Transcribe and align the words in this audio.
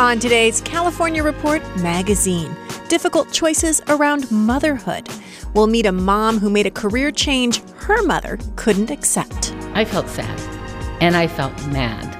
On 0.00 0.18
today's 0.18 0.62
California 0.62 1.22
Report 1.22 1.62
magazine, 1.82 2.56
difficult 2.88 3.30
choices 3.32 3.82
around 3.88 4.30
motherhood. 4.30 5.06
We'll 5.52 5.66
meet 5.66 5.84
a 5.84 5.92
mom 5.92 6.38
who 6.38 6.48
made 6.48 6.64
a 6.64 6.70
career 6.70 7.12
change 7.12 7.62
her 7.74 8.02
mother 8.04 8.38
couldn't 8.56 8.90
accept. 8.90 9.54
I 9.74 9.84
felt 9.84 10.08
sad, 10.08 10.40
and 11.02 11.18
I 11.18 11.26
felt 11.26 11.52
mad, 11.66 12.16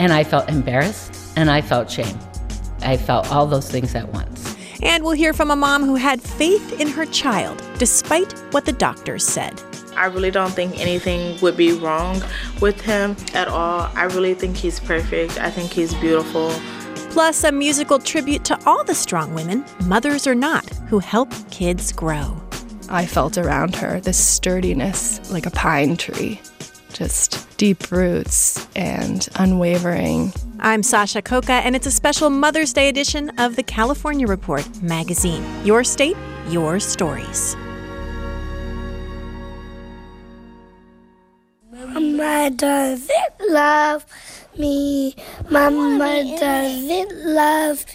and 0.00 0.12
I 0.12 0.24
felt 0.24 0.48
embarrassed, 0.48 1.32
and 1.36 1.48
I 1.48 1.60
felt 1.60 1.88
shame. 1.88 2.18
I 2.80 2.96
felt 2.96 3.30
all 3.30 3.46
those 3.46 3.70
things 3.70 3.94
at 3.94 4.12
once. 4.12 4.56
And 4.82 5.04
we'll 5.04 5.12
hear 5.12 5.32
from 5.32 5.52
a 5.52 5.56
mom 5.56 5.84
who 5.84 5.94
had 5.94 6.20
faith 6.20 6.80
in 6.80 6.88
her 6.88 7.06
child 7.06 7.62
despite 7.78 8.32
what 8.52 8.64
the 8.64 8.72
doctors 8.72 9.24
said. 9.24 9.62
I 9.96 10.06
really 10.06 10.32
don't 10.32 10.50
think 10.50 10.80
anything 10.80 11.40
would 11.42 11.56
be 11.56 11.74
wrong 11.74 12.24
with 12.60 12.80
him 12.80 13.14
at 13.34 13.46
all. 13.46 13.88
I 13.94 14.06
really 14.06 14.34
think 14.34 14.56
he's 14.56 14.80
perfect. 14.80 15.38
I 15.38 15.48
think 15.48 15.70
he's 15.70 15.94
beautiful. 15.94 16.52
Plus, 17.10 17.42
a 17.42 17.50
musical 17.50 17.98
tribute 17.98 18.44
to 18.44 18.58
all 18.66 18.84
the 18.84 18.94
strong 18.94 19.34
women, 19.34 19.64
mothers 19.84 20.28
or 20.28 20.34
not, 20.34 20.68
who 20.88 21.00
help 21.00 21.28
kids 21.50 21.92
grow. 21.92 22.40
I 22.88 23.04
felt 23.04 23.36
around 23.36 23.74
her 23.76 24.00
this 24.00 24.16
sturdiness 24.16 25.20
like 25.30 25.44
a 25.44 25.50
pine 25.50 25.96
tree, 25.96 26.40
just 26.92 27.46
deep 27.56 27.90
roots 27.90 28.64
and 28.76 29.28
unwavering. 29.34 30.32
I'm 30.60 30.84
Sasha 30.84 31.20
Khokha, 31.20 31.60
and 31.64 31.74
it's 31.74 31.86
a 31.86 31.90
special 31.90 32.30
Mother's 32.30 32.72
Day 32.72 32.88
edition 32.88 33.30
of 33.38 33.56
the 33.56 33.64
California 33.64 34.26
Report 34.26 34.64
magazine. 34.80 35.44
Your 35.64 35.82
state, 35.82 36.16
your 36.48 36.78
stories. 36.78 37.56
Mama 42.20 42.50
doesn't 42.50 43.48
love 43.48 44.04
me. 44.58 45.16
Mama 45.48 46.36
doesn't 46.38 47.24
love 47.24 47.86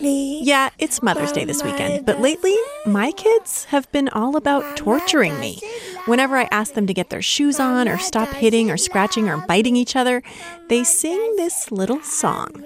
me. 0.00 0.42
Yeah, 0.42 0.70
it's 0.78 1.02
Mother's 1.02 1.30
Day 1.30 1.44
this 1.44 1.62
weekend, 1.62 2.06
but 2.06 2.18
lately, 2.18 2.56
my 2.86 3.12
kids 3.12 3.66
have 3.66 3.92
been 3.92 4.08
all 4.08 4.34
about 4.34 4.78
torturing 4.78 5.38
me. 5.40 5.60
Whenever 6.06 6.38
I 6.38 6.48
ask 6.50 6.72
them 6.72 6.86
to 6.86 6.94
get 6.94 7.10
their 7.10 7.20
shoes 7.20 7.60
on 7.60 7.86
or 7.86 7.98
stop 7.98 8.28
hitting 8.30 8.70
or 8.70 8.78
scratching 8.78 9.28
or 9.28 9.44
biting 9.46 9.76
each 9.76 9.94
other, 9.94 10.22
they 10.70 10.82
sing 10.82 11.36
this 11.36 11.70
little 11.70 12.00
song. 12.00 12.64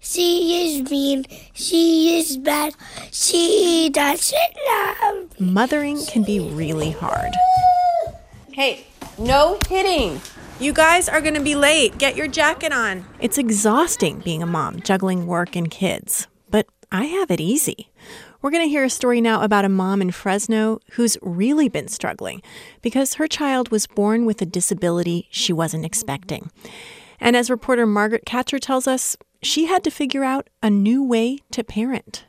She 0.00 0.80
is 0.80 0.90
mean. 0.90 1.24
She 1.54 2.18
is 2.18 2.36
bad. 2.36 2.74
She 3.12 3.90
doesn't 3.92 4.56
love. 4.68 5.38
Mothering 5.38 6.04
can 6.06 6.24
be 6.24 6.40
really 6.40 6.90
hard. 6.90 7.30
Hey, 8.50 8.86
no 9.18 9.60
hitting. 9.68 10.20
You 10.60 10.72
guys 10.72 11.08
are 11.08 11.20
going 11.20 11.34
to 11.34 11.40
be 11.40 11.54
late. 11.54 11.98
Get 11.98 12.16
your 12.16 12.26
jacket 12.26 12.72
on. 12.72 13.04
It's 13.20 13.38
exhausting 13.38 14.18
being 14.18 14.42
a 14.42 14.46
mom, 14.46 14.80
juggling 14.80 15.28
work 15.28 15.54
and 15.54 15.70
kids, 15.70 16.26
but 16.50 16.66
I 16.90 17.04
have 17.04 17.30
it 17.30 17.40
easy. 17.40 17.92
We're 18.42 18.50
going 18.50 18.64
to 18.64 18.68
hear 18.68 18.82
a 18.82 18.90
story 18.90 19.20
now 19.20 19.42
about 19.42 19.64
a 19.64 19.68
mom 19.68 20.02
in 20.02 20.10
Fresno 20.10 20.80
who's 20.92 21.16
really 21.22 21.68
been 21.68 21.86
struggling 21.86 22.42
because 22.82 23.14
her 23.14 23.28
child 23.28 23.68
was 23.68 23.86
born 23.86 24.26
with 24.26 24.42
a 24.42 24.46
disability 24.46 25.28
she 25.30 25.52
wasn't 25.52 25.84
expecting. 25.84 26.50
And 27.20 27.36
as 27.36 27.50
reporter 27.50 27.86
Margaret 27.86 28.24
Katcher 28.26 28.58
tells 28.58 28.88
us, 28.88 29.16
she 29.40 29.66
had 29.66 29.84
to 29.84 29.92
figure 29.92 30.24
out 30.24 30.50
a 30.60 30.70
new 30.70 31.04
way 31.04 31.38
to 31.52 31.62
parent. 31.62 32.24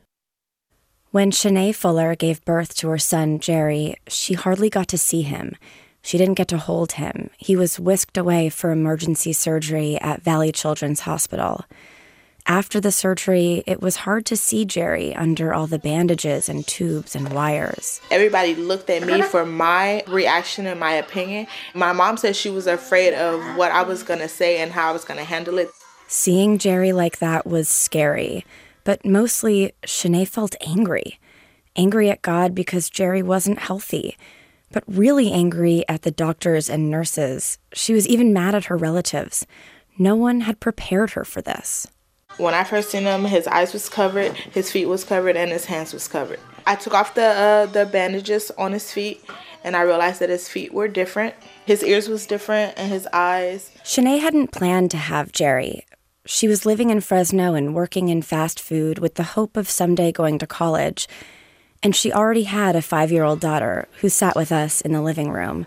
When 1.10 1.32
Shanae 1.32 1.74
Fuller 1.74 2.14
gave 2.14 2.46
birth 2.46 2.76
to 2.76 2.90
her 2.90 3.00
son, 3.00 3.40
Jerry, 3.40 3.96
she 4.08 4.36
hardly 4.36 4.70
got 4.70 4.88
to 4.90 5.00
see 5.00 5.24
him. 5.24 5.56
She 6.02 6.18
didn't 6.18 6.36
get 6.36 6.48
to 6.50 6.58
hold 6.58 6.94
him. 6.94 7.30
He 7.38 7.56
was 7.56 7.80
whisked 7.80 8.18
away 8.18 8.50
for 8.50 8.72
emergency 8.72 9.34
surgery 9.34 9.98
at 10.00 10.22
Valley 10.22 10.52
Children's 10.52 11.02
Hospital. 11.02 11.66
After 12.46 12.80
the 12.80 12.92
surgery, 12.92 13.64
it 13.68 13.80
was 13.80 13.98
hard 13.98 14.26
to 14.28 14.38
see 14.38 14.66
Jerry 14.66 15.14
under 15.14 15.54
all 15.54 15.68
the 15.68 15.78
bandages 15.78 16.50
and 16.50 16.66
tubes 16.66 17.16
and 17.16 17.32
wires. 17.32 18.02
Everybody 18.10 18.56
looked 18.56 18.90
at 18.90 19.06
me 19.06 19.22
for 19.22 19.46
my 19.46 20.04
reaction 20.08 20.66
and 20.66 20.80
my 20.80 20.94
opinion. 20.94 21.46
My 21.76 21.94
mom 21.94 22.18
said 22.18 22.36
she 22.36 22.50
was 22.50 22.66
afraid 22.66 23.14
of 23.14 23.40
what 23.56 23.72
I 23.72 23.84
was 23.84 24.02
going 24.02 24.22
to 24.22 24.28
say 24.28 24.58
and 24.58 24.72
how 24.72 24.90
I 24.90 24.94
was 24.94 25.06
going 25.06 25.20
to 25.20 25.24
handle 25.24 25.60
it. 25.60 25.70
Seeing 26.08 26.58
Jerry 26.58 26.92
like 26.92 27.20
that 27.20 27.46
was 27.46 27.70
scary, 27.70 28.46
but 28.84 29.06
mostly, 29.06 29.74
Shanae 29.84 30.28
felt 30.28 30.56
angry. 30.66 31.20
Angry 31.76 32.10
at 32.10 32.24
God 32.24 32.56
because 32.56 32.90
Jerry 32.90 33.22
wasn't 33.22 33.60
healthy 33.60 34.18
but 34.72 34.84
really 34.88 35.32
angry 35.32 35.84
at 35.88 36.04
the 36.04 36.12
doctors 36.12 36.70
and 36.70 36.90
nurses. 36.90 37.58
She 37.74 37.94
was 37.94 38.08
even 38.08 38.34
mad 38.34 38.56
at 38.56 38.66
her 38.66 38.78
relatives. 38.78 39.46
No 39.98 40.16
one 40.16 40.42
had 40.42 40.60
prepared 40.60 41.12
her 41.12 41.26
for 41.26 41.42
this. 41.42 41.88
When 42.38 42.54
I 42.54 42.64
first 42.64 42.92
seen 42.92 43.04
him, 43.04 43.26
his 43.26 43.48
eyes 43.48 43.74
was 43.74 43.90
covered, 43.90 44.32
his 44.34 44.72
feet 44.72 44.86
was 44.86 45.04
covered, 45.04 45.36
and 45.36 45.52
his 45.52 45.66
hands 45.66 45.94
was 45.94 46.08
covered. 46.08 46.40
I 46.66 46.76
took 46.76 46.94
off 46.94 47.16
the 47.16 47.26
uh, 47.26 47.66
the 47.66 47.86
bandages 47.86 48.52
on 48.52 48.72
his 48.72 48.94
feet, 48.94 49.22
and 49.64 49.76
I 49.76 49.82
realized 49.82 50.22
that 50.22 50.30
his 50.30 50.48
feet 50.48 50.74
were 50.74 50.88
different. 50.88 51.36
His 51.66 51.84
ears 51.84 52.08
was 52.08 52.26
different, 52.26 52.76
and 52.78 52.92
his 52.92 53.08
eyes. 53.12 53.72
Shanae 53.84 54.22
hadn't 54.22 54.52
planned 54.52 54.92
to 54.92 54.98
have 54.98 55.32
Jerry. 55.32 55.86
She 56.26 56.48
was 56.48 56.66
living 56.66 56.92
in 56.92 57.02
Fresno 57.02 57.56
and 57.56 57.74
working 57.74 58.08
in 58.08 58.22
fast 58.22 58.60
food 58.60 59.00
with 59.00 59.16
the 59.16 59.36
hope 59.36 59.58
of 59.58 59.70
someday 59.70 60.12
going 60.12 60.38
to 60.40 60.48
college 60.48 61.08
and 61.82 61.96
she 61.96 62.12
already 62.12 62.44
had 62.44 62.76
a 62.76 62.82
five 62.82 63.12
year 63.12 63.24
old 63.24 63.40
daughter 63.40 63.88
who 64.02 64.10
sat 64.10 64.36
with 64.36 64.52
us 64.52 64.82
in 64.82 64.92
the 64.92 65.02
living 65.02 65.32
room. 65.32 65.66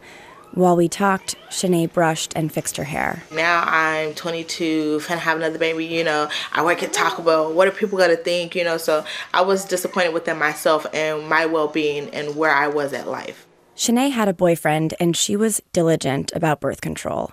While 0.54 0.76
we 0.76 0.86
talked, 0.86 1.34
Shanae 1.48 1.90
brushed 1.90 2.34
and 2.36 2.52
fixed 2.52 2.76
her 2.76 2.84
hair. 2.84 3.22
Now 3.32 3.64
I'm 3.66 4.12
22, 4.12 4.98
finna 4.98 5.18
have 5.18 5.38
another 5.38 5.58
baby, 5.58 5.86
you 5.86 6.04
know. 6.04 6.28
I 6.52 6.62
work 6.62 6.82
at 6.82 6.92
Taco 6.92 7.22
Bell. 7.22 7.52
What 7.54 7.68
are 7.68 7.70
people 7.70 7.96
gonna 7.96 8.16
think, 8.16 8.54
you 8.54 8.62
know? 8.62 8.76
So 8.76 9.02
I 9.32 9.40
was 9.40 9.64
disappointed 9.64 10.12
within 10.12 10.38
myself 10.38 10.84
and 10.92 11.26
my 11.26 11.46
well 11.46 11.68
being 11.68 12.10
and 12.10 12.36
where 12.36 12.52
I 12.52 12.68
was 12.68 12.92
at 12.92 13.08
life. 13.08 13.46
Shanae 13.74 14.10
had 14.10 14.28
a 14.28 14.34
boyfriend 14.34 14.92
and 15.00 15.16
she 15.16 15.36
was 15.36 15.62
diligent 15.72 16.30
about 16.34 16.60
birth 16.60 16.82
control. 16.82 17.32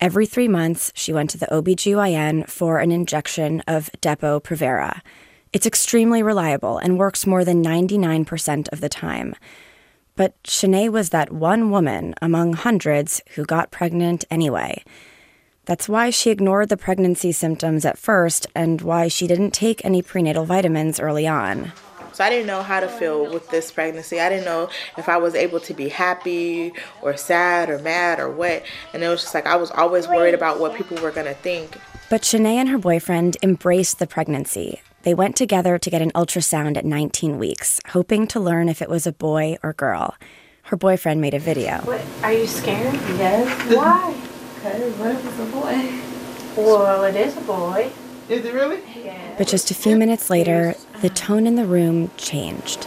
Every 0.00 0.24
three 0.24 0.48
months, 0.48 0.92
she 0.94 1.12
went 1.12 1.28
to 1.30 1.38
the 1.38 1.46
OBGYN 1.46 2.48
for 2.48 2.78
an 2.78 2.92
injection 2.92 3.60
of 3.66 3.90
Depo 4.00 4.40
Provera. 4.40 5.00
It's 5.52 5.66
extremely 5.66 6.22
reliable 6.22 6.78
and 6.78 6.96
works 6.96 7.26
more 7.26 7.44
than 7.44 7.64
99% 7.64 8.68
of 8.72 8.80
the 8.80 8.88
time. 8.88 9.34
But 10.14 10.40
Shanae 10.44 10.90
was 10.90 11.10
that 11.10 11.32
one 11.32 11.72
woman 11.72 12.14
among 12.22 12.52
hundreds 12.52 13.20
who 13.34 13.44
got 13.44 13.72
pregnant 13.72 14.24
anyway. 14.30 14.84
That's 15.64 15.88
why 15.88 16.10
she 16.10 16.30
ignored 16.30 16.68
the 16.68 16.76
pregnancy 16.76 17.32
symptoms 17.32 17.84
at 17.84 17.98
first 17.98 18.46
and 18.54 18.80
why 18.80 19.08
she 19.08 19.26
didn't 19.26 19.50
take 19.50 19.84
any 19.84 20.02
prenatal 20.02 20.44
vitamins 20.44 21.00
early 21.00 21.26
on. 21.26 21.72
So 22.12 22.22
I 22.22 22.30
didn't 22.30 22.46
know 22.46 22.62
how 22.62 22.78
to 22.78 22.88
feel 22.88 23.32
with 23.32 23.50
this 23.50 23.72
pregnancy. 23.72 24.20
I 24.20 24.28
didn't 24.28 24.44
know 24.44 24.68
if 24.98 25.08
I 25.08 25.16
was 25.16 25.34
able 25.34 25.58
to 25.60 25.74
be 25.74 25.88
happy 25.88 26.72
or 27.02 27.16
sad 27.16 27.70
or 27.70 27.80
mad 27.80 28.20
or 28.20 28.30
what. 28.30 28.62
And 28.94 29.02
it 29.02 29.08
was 29.08 29.22
just 29.22 29.34
like 29.34 29.46
I 29.46 29.56
was 29.56 29.72
always 29.72 30.06
worried 30.06 30.34
about 30.34 30.60
what 30.60 30.76
people 30.76 30.96
were 30.98 31.10
going 31.10 31.26
to 31.26 31.34
think. 31.34 31.76
But 32.08 32.22
Shanae 32.22 32.54
and 32.54 32.68
her 32.68 32.78
boyfriend 32.78 33.36
embraced 33.42 33.98
the 33.98 34.06
pregnancy. 34.06 34.80
They 35.02 35.14
went 35.14 35.34
together 35.34 35.78
to 35.78 35.90
get 35.90 36.02
an 36.02 36.10
ultrasound 36.10 36.76
at 36.76 36.84
19 36.84 37.38
weeks, 37.38 37.80
hoping 37.88 38.26
to 38.28 38.40
learn 38.40 38.68
if 38.68 38.82
it 38.82 38.90
was 38.90 39.06
a 39.06 39.12
boy 39.12 39.56
or 39.62 39.72
girl. 39.72 40.14
Her 40.64 40.76
boyfriend 40.76 41.22
made 41.22 41.32
a 41.32 41.38
video. 41.38 41.78
What, 41.78 42.04
are 42.22 42.32
you 42.34 42.46
scared? 42.46 42.94
Yes. 43.16 43.74
Why? 43.74 44.14
Because 44.56 44.92
what 44.98 45.10
if 45.12 45.26
it's 45.26 45.38
a 45.38 45.46
boy? 45.46 46.62
Well, 46.62 47.04
it 47.04 47.16
is 47.16 47.34
a 47.34 47.40
boy. 47.40 47.90
Is 48.28 48.44
it 48.44 48.52
really? 48.52 48.82
Yeah. 49.02 49.34
But 49.38 49.48
just 49.48 49.70
a 49.70 49.74
few 49.74 49.96
minutes 49.96 50.28
later, 50.28 50.74
the 51.00 51.08
tone 51.08 51.46
in 51.46 51.54
the 51.54 51.64
room 51.64 52.10
changed. 52.18 52.86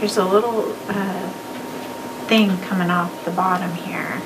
There's 0.00 0.16
a 0.16 0.24
little 0.24 0.72
uh, 0.88 1.28
thing 2.26 2.58
coming 2.62 2.90
off 2.90 3.24
the 3.24 3.30
bottom 3.30 3.72
here. 3.72 4.20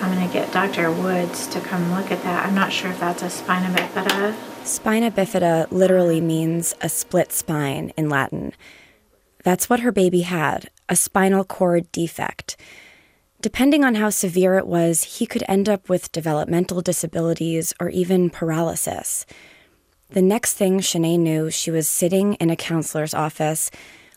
I'm 0.00 0.14
going 0.14 0.26
to 0.26 0.32
get 0.32 0.52
Dr. 0.52 0.90
Woods 0.92 1.48
to 1.48 1.60
come 1.60 1.92
look 1.92 2.12
at 2.12 2.22
that. 2.22 2.46
I'm 2.46 2.54
not 2.54 2.72
sure 2.72 2.92
if 2.92 3.00
that's 3.00 3.22
a 3.22 3.28
spina 3.28 3.68
bifida. 3.76 4.36
Spina 4.64 5.10
bifida 5.10 5.70
literally 5.72 6.20
means 6.20 6.72
a 6.80 6.88
split 6.88 7.32
spine 7.32 7.92
in 7.96 8.08
Latin. 8.08 8.52
That's 9.42 9.68
what 9.68 9.80
her 9.80 9.90
baby 9.90 10.20
had 10.20 10.70
a 10.88 10.94
spinal 10.94 11.44
cord 11.44 11.90
defect. 11.90 12.56
Depending 13.40 13.82
on 13.82 13.96
how 13.96 14.08
severe 14.10 14.56
it 14.56 14.68
was, 14.68 15.18
he 15.18 15.26
could 15.26 15.42
end 15.48 15.68
up 15.68 15.88
with 15.88 16.12
developmental 16.12 16.80
disabilities 16.80 17.74
or 17.80 17.88
even 17.88 18.30
paralysis. 18.30 19.26
The 20.10 20.22
next 20.22 20.54
thing 20.54 20.78
Shanae 20.78 21.18
knew, 21.18 21.50
she 21.50 21.72
was 21.72 21.88
sitting 21.88 22.34
in 22.34 22.48
a 22.48 22.56
counselor's 22.56 23.14
office, 23.14 23.68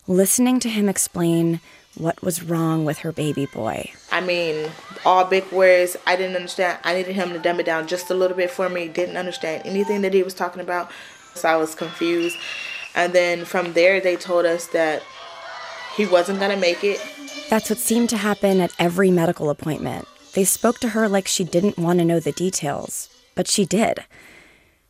listening 0.06 0.60
to 0.60 0.68
him 0.68 0.88
explain 0.88 1.60
what 1.96 2.22
was 2.22 2.42
wrong 2.42 2.84
with 2.84 2.98
her 2.98 3.12
baby 3.12 3.46
boy. 3.46 3.90
I 4.12 4.20
mean, 4.20 4.70
all 5.04 5.24
big 5.24 5.50
words. 5.50 5.96
I 6.06 6.16
didn't 6.16 6.36
understand. 6.36 6.78
I 6.84 6.94
needed 6.94 7.14
him 7.14 7.30
to 7.30 7.38
dumb 7.38 7.60
it 7.60 7.66
down 7.66 7.86
just 7.86 8.10
a 8.10 8.14
little 8.14 8.36
bit 8.36 8.50
for 8.50 8.68
me. 8.68 8.88
Didn't 8.88 9.16
understand 9.16 9.62
anything 9.64 10.02
that 10.02 10.14
he 10.14 10.22
was 10.22 10.34
talking 10.34 10.60
about. 10.60 10.90
So 11.34 11.48
I 11.48 11.56
was 11.56 11.74
confused. 11.74 12.36
And 12.94 13.12
then 13.12 13.44
from 13.44 13.74
there, 13.74 14.00
they 14.00 14.16
told 14.16 14.46
us 14.46 14.66
that 14.68 15.02
he 15.96 16.06
wasn't 16.06 16.38
going 16.38 16.50
to 16.50 16.56
make 16.56 16.82
it. 16.82 17.00
That's 17.48 17.70
what 17.70 17.78
seemed 17.78 18.10
to 18.10 18.16
happen 18.16 18.60
at 18.60 18.74
every 18.78 19.10
medical 19.10 19.50
appointment. 19.50 20.08
They 20.34 20.44
spoke 20.44 20.78
to 20.80 20.90
her 20.90 21.08
like 21.08 21.28
she 21.28 21.44
didn't 21.44 21.78
want 21.78 21.98
to 21.98 22.04
know 22.04 22.20
the 22.20 22.32
details, 22.32 23.08
but 23.34 23.48
she 23.48 23.64
did. 23.64 24.04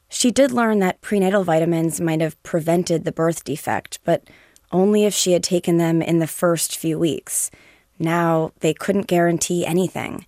She 0.08 0.30
did 0.30 0.52
learn 0.52 0.78
that 0.80 1.00
prenatal 1.00 1.44
vitamins 1.44 2.00
might 2.00 2.20
have 2.20 2.40
prevented 2.42 3.04
the 3.04 3.12
birth 3.12 3.44
defect, 3.44 3.98
but 4.04 4.24
only 4.72 5.04
if 5.04 5.14
she 5.14 5.32
had 5.32 5.42
taken 5.42 5.78
them 5.78 6.02
in 6.02 6.18
the 6.18 6.26
first 6.26 6.76
few 6.76 6.98
weeks. 6.98 7.50
Now 7.98 8.52
they 8.60 8.74
couldn't 8.74 9.06
guarantee 9.06 9.64
anything. 9.64 10.26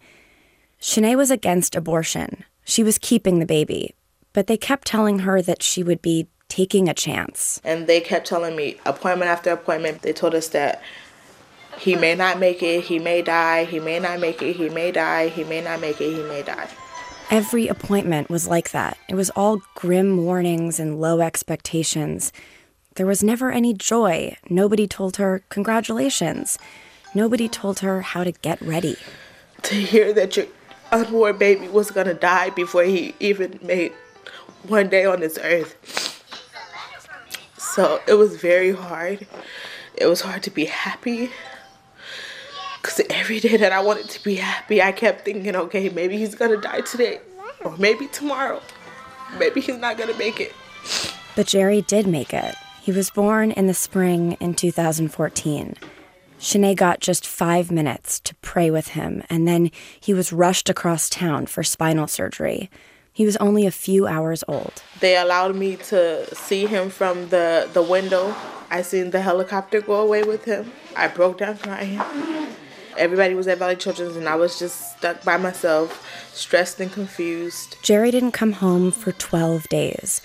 Shanae 0.81 1.17
was 1.17 1.31
against 1.31 1.75
abortion. 1.75 2.45
She 2.65 2.83
was 2.83 2.99
keeping 2.99 3.39
the 3.39 3.47
baby, 3.47 3.95
but 4.33 4.47
they 4.47 4.57
kept 4.57 4.87
telling 4.87 5.21
her 5.21 5.43
that 5.43 5.63
she 5.63 5.83
would 5.83 6.01
be 6.01 6.29
taking 6.49 6.89
a 6.89 6.95
chance. 6.95 7.61
And 7.65 7.87
they 7.87 8.01
kept 8.01 8.27
telling 8.27 8.57
me, 8.57 8.77
appointment 8.87 9.31
after 9.31 9.51
appointment, 9.51 10.03
they 10.03 10.13
told 10.13 10.35
us 10.35 10.49
that 10.49 10.83
he 11.79 11.95
may 11.95 12.15
not 12.15 12.39
make 12.39 12.63
it, 12.63 12.85
he 12.85 12.99
may 12.99 13.23
die, 13.23 13.65
he 13.65 13.81
may 13.81 13.99
not 13.99 14.21
make 14.21 14.43
it, 14.43 14.57
he 14.57 14.69
may 14.69 14.91
die, 14.91 15.29
he 15.29 15.45
may 15.45 15.61
not 15.61 15.81
make 15.81 16.01
it, 16.01 16.15
he 16.15 16.23
may 16.23 16.43
die. 16.43 16.69
Every 17.31 17.69
appointment 17.69 18.31
was 18.31 18.49
like 18.49 18.71
that. 18.71 18.97
It 19.09 19.15
was 19.15 19.31
all 19.31 19.61
grim 19.75 20.25
warnings 20.25 20.81
and 20.81 21.01
low 21.01 21.21
expectations. 21.21 22.33
There 22.99 23.07
was 23.07 23.23
never 23.23 23.53
any 23.53 23.75
joy. 23.75 24.37
Nobody 24.51 24.89
told 24.89 25.19
her, 25.19 25.45
Congratulations. 25.51 26.59
Nobody 27.15 27.49
told 27.49 27.79
her 27.79 28.03
how 28.03 28.25
to 28.25 28.33
get 28.33 28.61
ready. 28.61 28.97
To 29.63 29.77
hear 29.77 30.13
that 30.15 30.37
your 30.37 30.47
unborn 30.91 31.39
baby 31.39 31.69
was 31.69 31.93
gonna 31.93 32.13
die 32.13 32.51
before 32.51 32.83
he 32.83 33.15
even 33.21 33.61
made 33.63 33.93
one 34.67 34.89
day 34.89 35.05
on 35.05 35.21
this 35.21 35.39
earth. 35.41 35.77
So 37.57 38.01
it 38.09 38.15
was 38.15 38.35
very 38.35 38.73
hard. 38.73 39.29
It 39.95 40.07
was 40.07 40.23
hard 40.23 40.43
to 40.43 40.51
be 40.51 40.65
happy. 40.65 41.31
Because 42.83 43.01
every 43.11 43.39
day 43.39 43.59
that 43.59 43.71
I 43.71 43.79
wanted 43.79 44.09
to 44.11 44.25
be 44.25 44.35
happy, 44.35 44.83
I 44.83 44.91
kept 44.91 45.25
thinking, 45.25 45.55
okay, 45.55 45.89
maybe 45.89 46.17
he's 46.17 46.35
gonna 46.35 46.57
die 46.57 46.81
today. 46.81 47.21
Or 47.65 47.77
maybe 47.77 48.09
tomorrow. 48.09 48.61
Maybe 49.39 49.61
he's 49.61 49.79
not 49.79 49.97
gonna 49.97 50.19
make 50.19 50.41
it. 50.41 50.53
But 51.37 51.47
Jerry 51.47 51.83
did 51.83 52.09
make 52.09 52.35
it. 52.35 52.57
He 52.89 52.93
was 52.93 53.11
born 53.11 53.51
in 53.51 53.67
the 53.67 53.75
spring 53.75 54.39
in 54.41 54.55
2014. 54.55 55.75
Shanae 56.41 56.75
got 56.75 57.01
just 57.01 57.27
five 57.27 57.71
minutes 57.71 58.19
to 58.21 58.35
pray 58.37 58.71
with 58.71 58.89
him, 58.89 59.23
and 59.29 59.47
then 59.47 59.71
he 60.01 60.15
was 60.15 60.33
rushed 60.33 60.71
across 60.71 61.11
town 61.11 61.45
for 61.45 61.63
spinal 61.63 62.07
surgery. 62.07 62.71
He 63.13 63.27
was 63.27 63.37
only 63.37 63.67
a 63.67 63.71
few 63.71 64.07
hours 64.07 64.43
old. 64.49 64.83
They 65.01 65.19
allowed 65.19 65.55
me 65.55 65.77
to 65.93 66.35
see 66.35 66.65
him 66.65 66.89
from 66.89 67.29
the, 67.29 67.69
the 67.75 67.83
window. 67.83 68.35
I 68.71 68.81
seen 68.81 69.11
the 69.11 69.21
helicopter 69.21 69.83
go 69.83 70.01
away 70.01 70.23
with 70.23 70.47
him. 70.47 70.73
I 70.97 71.09
broke 71.09 71.37
down 71.37 71.59
crying. 71.59 72.01
Everybody 72.97 73.35
was 73.35 73.49
at 73.49 73.59
Valley 73.59 73.77
Children's, 73.77 74.17
and 74.17 74.27
I 74.27 74.37
was 74.37 74.59
just 74.59 74.97
stuck 74.97 75.23
by 75.25 75.37
myself, 75.37 76.03
stressed 76.33 76.81
and 76.81 76.91
confused. 76.91 77.77
Jerry 77.83 78.11
didn't 78.11 78.33
come 78.33 78.53
home 78.53 78.93
for 78.93 79.13
12 79.13 79.69
days. 79.69 80.23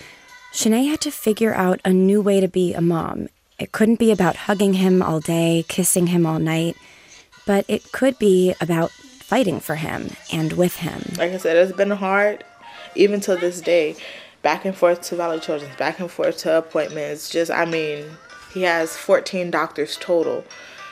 Shanae 0.54 0.88
had 0.88 1.02
to 1.02 1.12
figure 1.12 1.54
out 1.54 1.82
a 1.84 1.92
new 1.92 2.22
way 2.22 2.40
to 2.40 2.48
be 2.48 2.76
a 2.76 2.82
mom. 2.82 3.28
It 3.58 3.72
couldn't 3.72 3.98
be 3.98 4.12
about 4.12 4.36
hugging 4.36 4.74
him 4.74 5.02
all 5.02 5.20
day, 5.20 5.66
kissing 5.68 6.08
him 6.08 6.28
all 6.28 6.38
night, 6.38 6.78
but 7.48 7.66
it 7.68 7.92
could 7.92 8.20
be 8.20 8.54
about 8.62 8.92
fighting 8.92 9.60
for 9.60 9.76
him 9.76 10.12
and 10.32 10.54
with 10.54 10.76
him. 10.76 11.02
Like 11.18 11.32
I 11.32 11.38
said, 11.38 11.58
it's 11.58 11.76
been 11.76 11.90
hard, 11.90 12.44
even 12.94 13.20
to 13.22 13.36
this 13.36 13.62
day. 13.62 13.96
Back 14.44 14.64
and 14.64 14.76
forth 14.76 15.02
to 15.04 15.16
Valley 15.16 15.40
Children's, 15.40 15.76
back 15.78 16.00
and 16.00 16.12
forth 16.12 16.38
to 16.40 16.60
appointments. 16.60 17.32
Just, 17.32 17.50
I 17.50 17.66
mean, 17.66 18.06
he 18.54 18.62
has 18.62 18.96
14 18.96 19.50
doctors 19.50 19.98
total 20.00 20.46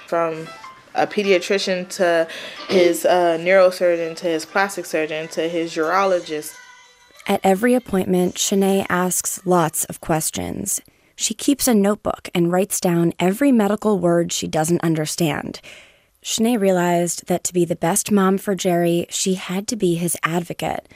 from 0.07 0.47
a 0.95 1.05
pediatrician 1.05 1.87
to 1.89 2.27
his 2.67 3.05
uh, 3.05 3.37
neurosurgeon 3.39 4.15
to 4.17 4.27
his 4.27 4.45
plastic 4.45 4.85
surgeon 4.85 5.27
to 5.29 5.47
his 5.47 5.75
urologist. 5.75 6.55
At 7.31 7.39
every 7.45 7.75
appointment, 7.75 8.35
Shanae 8.35 8.85
asks 8.89 9.39
lots 9.45 9.85
of 9.85 10.01
questions. 10.01 10.81
She 11.15 11.33
keeps 11.33 11.65
a 11.65 11.73
notebook 11.73 12.27
and 12.35 12.51
writes 12.51 12.81
down 12.81 13.13
every 13.19 13.53
medical 13.53 13.99
word 13.99 14.33
she 14.33 14.49
doesn't 14.49 14.83
understand. 14.83 15.61
Shanae 16.21 16.59
realized 16.59 17.27
that 17.27 17.45
to 17.45 17.53
be 17.53 17.63
the 17.63 17.77
best 17.77 18.11
mom 18.11 18.37
for 18.37 18.53
Jerry, 18.53 19.05
she 19.09 19.35
had 19.35 19.65
to 19.69 19.77
be 19.77 19.95
his 19.95 20.17
advocate. 20.23 20.89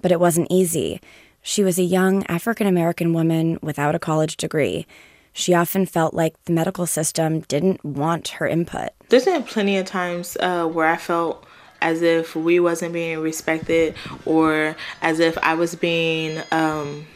But 0.00 0.12
it 0.12 0.20
wasn't 0.20 0.46
easy. 0.48 1.00
She 1.42 1.64
was 1.64 1.76
a 1.76 1.82
young 1.82 2.24
African 2.28 2.68
American 2.68 3.12
woman 3.12 3.58
without 3.60 3.96
a 3.96 3.98
college 3.98 4.36
degree. 4.36 4.86
She 5.32 5.54
often 5.54 5.86
felt 5.86 6.14
like 6.14 6.36
the 6.44 6.52
medical 6.52 6.86
system 6.86 7.40
didn't 7.40 7.84
want 7.84 8.28
her 8.28 8.46
input. 8.46 8.90
There's 9.08 9.24
been 9.24 9.42
plenty 9.42 9.76
of 9.76 9.86
times 9.86 10.36
uh, 10.38 10.66
where 10.66 10.86
I 10.86 10.96
felt 10.96 11.44
as 11.80 12.02
if 12.02 12.36
we 12.36 12.60
wasn't 12.60 12.92
being 12.92 13.18
respected 13.18 13.94
or 14.24 14.76
as 15.02 15.20
if 15.20 15.36
I 15.38 15.54
was 15.54 15.74
being 15.74 16.42
um, 16.50 17.06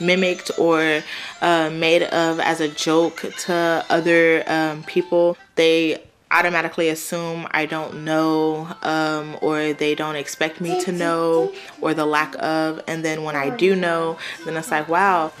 mimicked 0.00 0.50
or 0.58 1.02
uh, 1.40 1.70
made 1.70 2.02
of 2.02 2.40
as 2.40 2.60
a 2.60 2.68
joke 2.68 3.24
to 3.40 3.84
other 3.88 4.44
um, 4.46 4.82
people. 4.84 5.36
They 5.54 6.02
automatically 6.30 6.88
assume 6.88 7.46
I 7.52 7.64
don't 7.66 8.04
know 8.04 8.68
um, 8.82 9.38
or 9.40 9.72
they 9.72 9.94
don't 9.94 10.16
expect 10.16 10.60
me 10.60 10.82
to 10.82 10.92
know 10.92 11.52
or 11.80 11.94
the 11.94 12.06
lack 12.06 12.34
of. 12.42 12.82
And 12.86 13.04
then 13.04 13.22
when 13.22 13.36
I 13.36 13.50
do 13.50 13.76
know, 13.76 14.18
then 14.44 14.56
it's 14.56 14.70
like, 14.70 14.88
wow. 14.88 15.32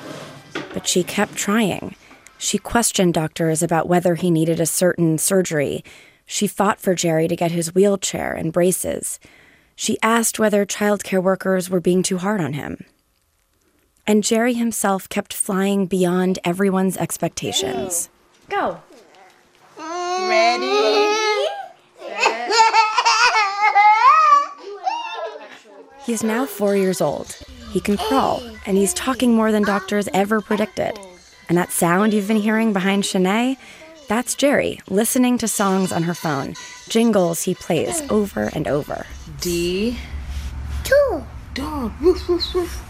But 0.72 0.86
she 0.86 1.02
kept 1.02 1.34
trying. 1.34 1.96
She 2.38 2.58
questioned 2.58 3.14
doctors 3.14 3.62
about 3.62 3.88
whether 3.88 4.14
he 4.16 4.30
needed 4.30 4.60
a 4.60 4.66
certain 4.66 5.18
surgery. 5.18 5.84
She 6.26 6.46
fought 6.46 6.80
for 6.80 6.94
Jerry 6.94 7.28
to 7.28 7.36
get 7.36 7.50
his 7.50 7.74
wheelchair 7.74 8.32
and 8.32 8.52
braces. 8.52 9.18
She 9.76 9.98
asked 10.02 10.38
whether 10.38 10.64
childcare 10.64 11.22
workers 11.22 11.68
were 11.68 11.80
being 11.80 12.02
too 12.02 12.18
hard 12.18 12.40
on 12.40 12.52
him. 12.54 12.84
And 14.06 14.22
Jerry 14.22 14.54
himself 14.54 15.08
kept 15.08 15.32
flying 15.32 15.86
beyond 15.86 16.38
everyone's 16.44 16.96
expectations. 16.96 18.08
Go. 18.48 18.80
Ready? 19.78 21.04
He 26.04 26.12
is 26.12 26.22
now 26.22 26.44
four 26.44 26.76
years 26.76 27.00
old. 27.00 27.34
He 27.72 27.80
can 27.80 27.96
crawl, 27.96 28.42
and 28.66 28.76
he's 28.76 28.92
talking 28.92 29.34
more 29.34 29.50
than 29.50 29.62
doctors 29.62 30.06
ever 30.12 30.42
predicted. 30.42 30.98
And 31.48 31.56
that 31.56 31.72
sound 31.72 32.12
you've 32.12 32.28
been 32.28 32.36
hearing 32.36 32.74
behind 32.74 33.04
Shanae, 33.04 33.56
That's 34.06 34.34
Jerry, 34.34 34.80
listening 34.90 35.38
to 35.38 35.48
songs 35.48 35.90
on 35.90 36.02
her 36.02 36.14
phone, 36.14 36.54
jingles 36.88 37.42
he 37.42 37.54
plays 37.54 38.02
over 38.10 38.50
and 38.52 38.68
over. 38.68 39.06
D. 39.40 39.96
Two. 40.84 41.24
Dog. 41.54 41.92
Woof, 42.02 42.28
woof, 42.28 42.54
woof. 42.54 42.82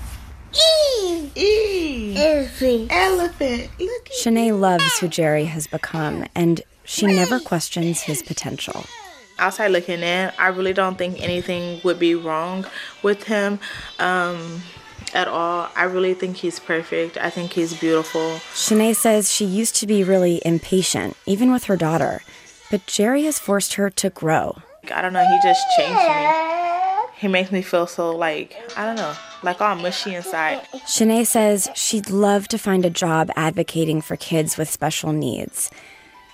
E. 1.06 1.30
E. 1.36 2.16
Elephant. 2.16 2.90
Elephant. 2.90 3.70
Look. 3.78 4.08
Shanae 4.22 4.58
loves 4.58 4.98
who 4.98 5.06
Jerry 5.06 5.44
has 5.44 5.66
become, 5.66 6.24
and 6.34 6.62
she 6.84 7.06
never 7.06 7.38
questions 7.38 8.00
his 8.02 8.22
potential. 8.22 8.84
Outside 9.38 9.68
looking 9.68 10.00
in, 10.00 10.32
I 10.38 10.48
really 10.48 10.72
don't 10.72 10.96
think 10.96 11.22
anything 11.22 11.80
would 11.84 11.98
be 11.98 12.14
wrong 12.14 12.66
with 13.02 13.24
him 13.24 13.58
um, 13.98 14.62
at 15.12 15.28
all. 15.28 15.68
I 15.76 15.84
really 15.84 16.14
think 16.14 16.36
he's 16.36 16.58
perfect. 16.60 17.18
I 17.18 17.30
think 17.30 17.52
he's 17.52 17.74
beautiful. 17.78 18.36
Shanae 18.54 18.94
says 18.94 19.32
she 19.32 19.44
used 19.44 19.76
to 19.76 19.86
be 19.86 20.04
really 20.04 20.40
impatient, 20.44 21.16
even 21.26 21.52
with 21.52 21.64
her 21.64 21.76
daughter, 21.76 22.22
but 22.70 22.86
Jerry 22.86 23.24
has 23.24 23.38
forced 23.38 23.74
her 23.74 23.90
to 23.90 24.10
grow. 24.10 24.58
I 24.94 25.02
don't 25.02 25.12
know, 25.12 25.26
he 25.26 25.38
just 25.42 25.64
changed 25.76 25.98
me. 25.98 26.30
He 27.16 27.28
makes 27.28 27.52
me 27.52 27.62
feel 27.62 27.86
so 27.86 28.14
like, 28.14 28.56
I 28.76 28.84
don't 28.84 28.96
know, 28.96 29.14
like 29.42 29.60
all 29.60 29.76
mushy 29.76 30.14
inside. 30.14 30.66
Shanae 30.86 31.26
says 31.26 31.68
she'd 31.74 32.10
love 32.10 32.48
to 32.48 32.58
find 32.58 32.84
a 32.84 32.90
job 32.90 33.30
advocating 33.36 34.00
for 34.02 34.16
kids 34.16 34.56
with 34.58 34.68
special 34.70 35.12
needs, 35.12 35.70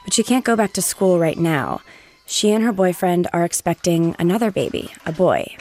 but 0.04 0.14
she 0.14 0.22
can't 0.22 0.44
go 0.44 0.56
back 0.56 0.72
to 0.74 0.82
school 0.82 1.18
right 1.18 1.38
now. 1.38 1.80
She 2.26 2.50
and 2.52 2.64
her 2.64 2.72
boyfriend 2.72 3.28
are 3.32 3.44
expecting 3.44 4.14
another 4.18 4.50
baby, 4.50 4.92
a 5.04 5.12
boy. 5.12 5.56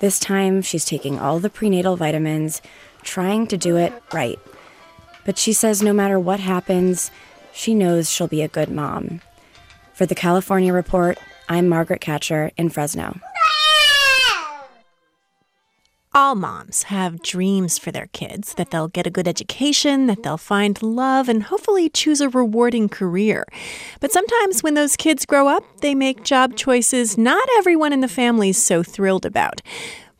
This 0.00 0.20
time, 0.20 0.62
she's 0.62 0.84
taking 0.84 1.18
all 1.18 1.40
the 1.40 1.50
prenatal 1.50 1.96
vitamins, 1.96 2.62
trying 3.02 3.46
to 3.48 3.56
do 3.56 3.76
it 3.76 3.92
right. 4.12 4.38
But 5.24 5.38
she 5.38 5.52
says 5.52 5.82
no 5.82 5.92
matter 5.92 6.20
what 6.20 6.40
happens, 6.40 7.10
she 7.52 7.74
knows 7.74 8.10
she'll 8.10 8.28
be 8.28 8.42
a 8.42 8.48
good 8.48 8.70
mom. 8.70 9.20
For 9.94 10.06
the 10.06 10.14
California 10.14 10.72
Report, 10.72 11.18
I'm 11.48 11.68
Margaret 11.68 12.00
Catcher 12.00 12.52
in 12.56 12.68
Fresno. 12.68 13.18
All 16.18 16.34
moms 16.34 16.82
have 16.82 17.22
dreams 17.22 17.78
for 17.78 17.92
their 17.92 18.08
kids 18.08 18.54
that 18.54 18.72
they'll 18.72 18.88
get 18.88 19.06
a 19.06 19.10
good 19.10 19.28
education, 19.28 20.08
that 20.08 20.24
they'll 20.24 20.36
find 20.36 20.82
love, 20.82 21.28
and 21.28 21.44
hopefully 21.44 21.88
choose 21.88 22.20
a 22.20 22.28
rewarding 22.28 22.88
career. 22.88 23.46
But 24.00 24.10
sometimes 24.10 24.60
when 24.60 24.74
those 24.74 24.96
kids 24.96 25.24
grow 25.24 25.46
up, 25.46 25.62
they 25.80 25.94
make 25.94 26.24
job 26.24 26.56
choices 26.56 27.16
not 27.16 27.48
everyone 27.56 27.92
in 27.92 28.00
the 28.00 28.08
family 28.08 28.48
is 28.48 28.60
so 28.60 28.82
thrilled 28.82 29.24
about. 29.24 29.62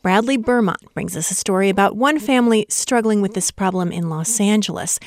Bradley 0.01 0.37
Burmont 0.37 0.95
brings 0.95 1.17
us 1.17 1.33
a 1.33 1.35
story 1.35 1.69
about 1.69 1.97
one 1.97 2.21
family 2.21 2.65
struggling 2.69 3.21
with 3.21 3.35
this 3.35 3.51
problem 3.51 3.91
in 3.91 4.09
Los 4.09 4.39
Angeles. 4.39 5.01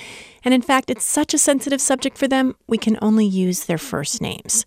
And 0.44 0.54
in 0.54 0.62
fact, 0.62 0.90
it's 0.90 1.06
such 1.06 1.34
a 1.34 1.38
sensitive 1.38 1.80
subject 1.80 2.18
for 2.18 2.28
them, 2.28 2.58
we 2.68 2.78
can 2.78 3.00
only 3.02 3.26
use 3.26 3.64
their 3.64 3.78
first 3.78 4.22
names. 4.22 4.66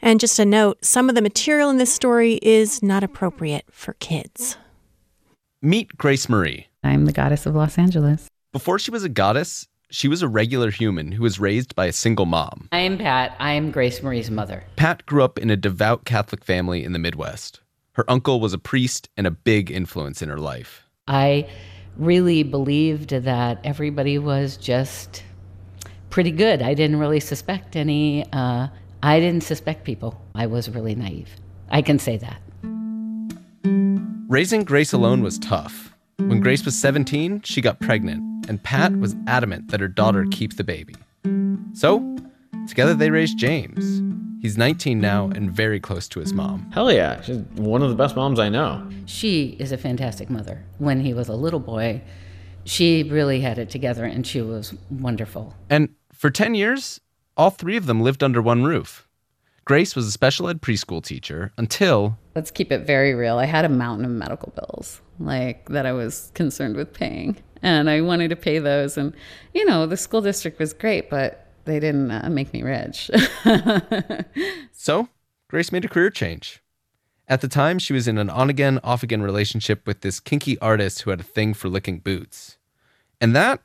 And 0.00 0.18
just 0.18 0.38
a 0.38 0.46
note 0.46 0.82
some 0.82 1.10
of 1.10 1.14
the 1.14 1.20
material 1.20 1.68
in 1.68 1.76
this 1.76 1.92
story 1.92 2.38
is 2.40 2.82
not 2.82 3.04
appropriate 3.04 3.66
for 3.70 3.92
kids. 4.00 4.56
Meet 5.60 5.96
Grace 5.96 6.28
Marie. 6.28 6.68
I'm 6.84 7.04
the 7.04 7.12
goddess 7.12 7.44
of 7.44 7.56
Los 7.56 7.78
Angeles. 7.78 8.28
Before 8.52 8.78
she 8.78 8.92
was 8.92 9.02
a 9.02 9.08
goddess, 9.08 9.66
she 9.90 10.06
was 10.06 10.22
a 10.22 10.28
regular 10.28 10.70
human 10.70 11.10
who 11.10 11.24
was 11.24 11.40
raised 11.40 11.74
by 11.74 11.86
a 11.86 11.92
single 11.92 12.26
mom. 12.26 12.68
I 12.70 12.78
am 12.78 12.96
Pat. 12.96 13.34
I 13.40 13.54
am 13.54 13.72
Grace 13.72 14.00
Marie's 14.00 14.30
mother. 14.30 14.62
Pat 14.76 15.04
grew 15.04 15.24
up 15.24 15.36
in 15.36 15.50
a 15.50 15.56
devout 15.56 16.04
Catholic 16.04 16.44
family 16.44 16.84
in 16.84 16.92
the 16.92 17.00
Midwest. 17.00 17.60
Her 17.94 18.08
uncle 18.08 18.38
was 18.38 18.52
a 18.52 18.58
priest 18.58 19.08
and 19.16 19.26
a 19.26 19.32
big 19.32 19.68
influence 19.68 20.22
in 20.22 20.28
her 20.28 20.38
life. 20.38 20.84
I 21.08 21.48
really 21.96 22.44
believed 22.44 23.10
that 23.10 23.58
everybody 23.64 24.16
was 24.16 24.56
just 24.58 25.24
pretty 26.10 26.30
good. 26.30 26.62
I 26.62 26.74
didn't 26.74 27.00
really 27.00 27.18
suspect 27.18 27.74
any, 27.74 28.24
uh, 28.32 28.68
I 29.02 29.18
didn't 29.18 29.42
suspect 29.42 29.82
people. 29.82 30.24
I 30.36 30.46
was 30.46 30.70
really 30.70 30.94
naive. 30.94 31.34
I 31.68 31.82
can 31.82 31.98
say 31.98 32.16
that. 32.18 32.40
Raising 33.64 34.64
Grace 34.64 34.92
alone 34.92 35.22
was 35.22 35.38
tough. 35.38 35.94
When 36.18 36.40
Grace 36.40 36.64
was 36.64 36.78
17, 36.78 37.42
she 37.42 37.60
got 37.60 37.80
pregnant, 37.80 38.48
and 38.48 38.62
Pat 38.62 38.98
was 38.98 39.16
adamant 39.26 39.70
that 39.70 39.80
her 39.80 39.88
daughter 39.88 40.26
keep 40.30 40.56
the 40.56 40.64
baby. 40.64 40.94
So, 41.72 42.16
together 42.66 42.94
they 42.94 43.10
raised 43.10 43.38
James. 43.38 44.02
He's 44.40 44.56
19 44.56 45.00
now 45.00 45.30
and 45.34 45.50
very 45.50 45.80
close 45.80 46.08
to 46.08 46.20
his 46.20 46.32
mom. 46.32 46.70
Hell 46.70 46.92
yeah, 46.92 47.20
she's 47.22 47.38
one 47.56 47.82
of 47.82 47.88
the 47.88 47.96
best 47.96 48.14
moms 48.14 48.38
I 48.38 48.48
know. 48.48 48.88
She 49.06 49.56
is 49.58 49.72
a 49.72 49.78
fantastic 49.78 50.30
mother. 50.30 50.64
When 50.78 51.00
he 51.00 51.12
was 51.14 51.28
a 51.28 51.34
little 51.34 51.58
boy, 51.58 52.02
she 52.64 53.02
really 53.02 53.40
had 53.40 53.58
it 53.58 53.70
together 53.70 54.04
and 54.04 54.26
she 54.26 54.40
was 54.40 54.74
wonderful. 54.90 55.56
And 55.68 55.88
for 56.12 56.30
10 56.30 56.54
years, 56.54 57.00
all 57.36 57.50
three 57.50 57.76
of 57.76 57.86
them 57.86 58.00
lived 58.00 58.22
under 58.22 58.40
one 58.40 58.62
roof. 58.62 59.07
Grace 59.68 59.94
was 59.94 60.06
a 60.06 60.10
special 60.10 60.48
ed 60.48 60.62
preschool 60.62 61.04
teacher 61.04 61.52
until. 61.58 62.16
Let's 62.34 62.50
keep 62.50 62.72
it 62.72 62.86
very 62.86 63.12
real. 63.12 63.36
I 63.36 63.44
had 63.44 63.66
a 63.66 63.68
mountain 63.68 64.06
of 64.06 64.10
medical 64.10 64.50
bills, 64.56 65.02
like 65.20 65.68
that 65.68 65.84
I 65.84 65.92
was 65.92 66.32
concerned 66.32 66.74
with 66.74 66.94
paying. 66.94 67.36
And 67.60 67.90
I 67.90 68.00
wanted 68.00 68.28
to 68.28 68.36
pay 68.36 68.60
those. 68.60 68.96
And, 68.96 69.12
you 69.52 69.66
know, 69.66 69.84
the 69.84 69.98
school 69.98 70.22
district 70.22 70.58
was 70.58 70.72
great, 70.72 71.10
but 71.10 71.48
they 71.66 71.78
didn't 71.80 72.10
uh, 72.10 72.30
make 72.30 72.50
me 72.54 72.62
rich. 72.62 73.10
so, 74.72 75.10
Grace 75.48 75.70
made 75.70 75.84
a 75.84 75.88
career 75.88 76.08
change. 76.08 76.62
At 77.28 77.42
the 77.42 77.48
time, 77.48 77.78
she 77.78 77.92
was 77.92 78.08
in 78.08 78.16
an 78.16 78.30
on 78.30 78.48
again, 78.48 78.80
off 78.82 79.02
again 79.02 79.20
relationship 79.20 79.86
with 79.86 80.00
this 80.00 80.18
kinky 80.18 80.58
artist 80.60 81.02
who 81.02 81.10
had 81.10 81.20
a 81.20 81.24
thing 81.24 81.52
for 81.52 81.68
licking 81.68 81.98
boots. 81.98 82.56
And 83.20 83.36
that 83.36 83.60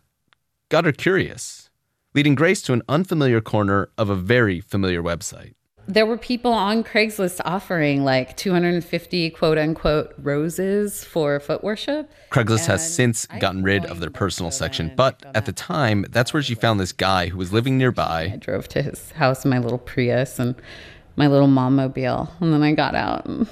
got 0.67 0.83
her 0.83 0.91
curious, 0.91 1.69
leading 2.13 2.35
Grace 2.35 2.61
to 2.63 2.73
an 2.73 2.81
unfamiliar 2.89 3.39
corner 3.39 3.89
of 3.97 4.09
a 4.09 4.17
very 4.17 4.59
familiar 4.59 5.01
website 5.01 5.53
there 5.87 6.05
were 6.05 6.17
people 6.17 6.51
on 6.51 6.83
Craigslist 6.83 7.41
offering 7.43 8.03
like 8.03 8.37
250 8.37 9.29
quote 9.31 9.57
unquote 9.57 10.13
roses 10.17 11.03
for 11.03 11.39
foot 11.39 11.63
worship. 11.63 12.11
Craigslist 12.31 12.67
has 12.67 12.95
since 12.95 13.25
gotten 13.39 13.63
rid 13.63 13.85
of 13.85 13.99
their 13.99 14.09
personal 14.09 14.51
section, 14.51 14.91
but 14.95 15.23
at 15.35 15.45
the 15.45 15.51
time, 15.51 16.05
that's 16.09 16.33
where 16.33 16.41
she 16.41 16.55
found 16.55 16.79
this 16.79 16.91
guy 16.91 17.27
who 17.27 17.37
was 17.37 17.51
living 17.51 17.77
nearby. 17.77 18.31
I 18.33 18.37
drove 18.37 18.67
to 18.69 18.81
his 18.81 19.11
house 19.11 19.43
in 19.43 19.51
my 19.51 19.59
little 19.59 19.77
Prius 19.77 20.39
and 20.39 20.55
my 21.15 21.27
little 21.27 21.47
mom 21.47 21.75
mobile, 21.75 22.31
and 22.39 22.53
then 22.53 22.63
I 22.63 22.73
got 22.73 22.95
out 22.95 23.25
and 23.25 23.47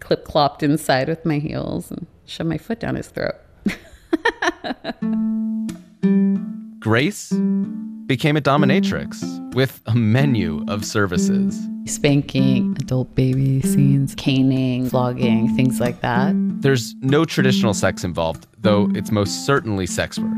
clip 0.00 0.26
clopped 0.26 0.62
inside 0.62 1.08
with 1.08 1.24
my 1.24 1.38
heels 1.38 1.90
and 1.90 2.06
shoved 2.24 2.48
my 2.48 2.58
foot 2.58 2.80
down 2.80 2.94
his 2.94 3.08
throat. 3.08 3.34
Grace 6.80 7.32
became 8.06 8.36
a 8.36 8.40
dominatrix 8.40 9.52
with 9.52 9.80
a 9.86 9.96
menu 9.96 10.64
of 10.68 10.84
services. 10.84 11.60
Spanking, 11.86 12.76
adult 12.80 13.12
baby 13.16 13.60
scenes, 13.62 14.14
caning, 14.14 14.88
flogging, 14.88 15.52
things 15.56 15.80
like 15.80 16.00
that. 16.02 16.34
There's 16.62 16.94
no 17.00 17.24
traditional 17.24 17.74
sex 17.74 18.04
involved, 18.04 18.46
though 18.58 18.88
it's 18.94 19.10
most 19.10 19.44
certainly 19.44 19.86
sex 19.86 20.20
work. 20.20 20.30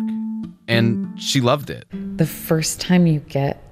And 0.67 1.21
she 1.21 1.43
loved 1.43 1.69
it. 1.69 1.87
The 2.17 2.27
first 2.27 2.81
time 2.81 3.07
you 3.07 3.21
get 3.21 3.63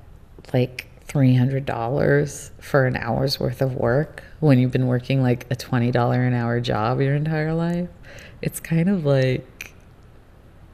like 0.53 0.89
$300 1.07 2.51
for 2.61 2.85
an 2.85 2.97
hour's 2.97 3.41
worth 3.41 3.63
of 3.63 3.77
work 3.77 4.23
when 4.41 4.59
you've 4.59 4.73
been 4.73 4.89
working 4.89 5.23
like 5.23 5.47
a 5.51 5.57
$20 5.57 6.27
an 6.27 6.35
hour 6.35 6.61
job 6.61 7.01
your 7.01 7.15
entire 7.15 7.55
life, 7.55 7.89
it's 8.43 8.61
kind 8.61 8.91
of 8.91 9.07
like 9.07 9.58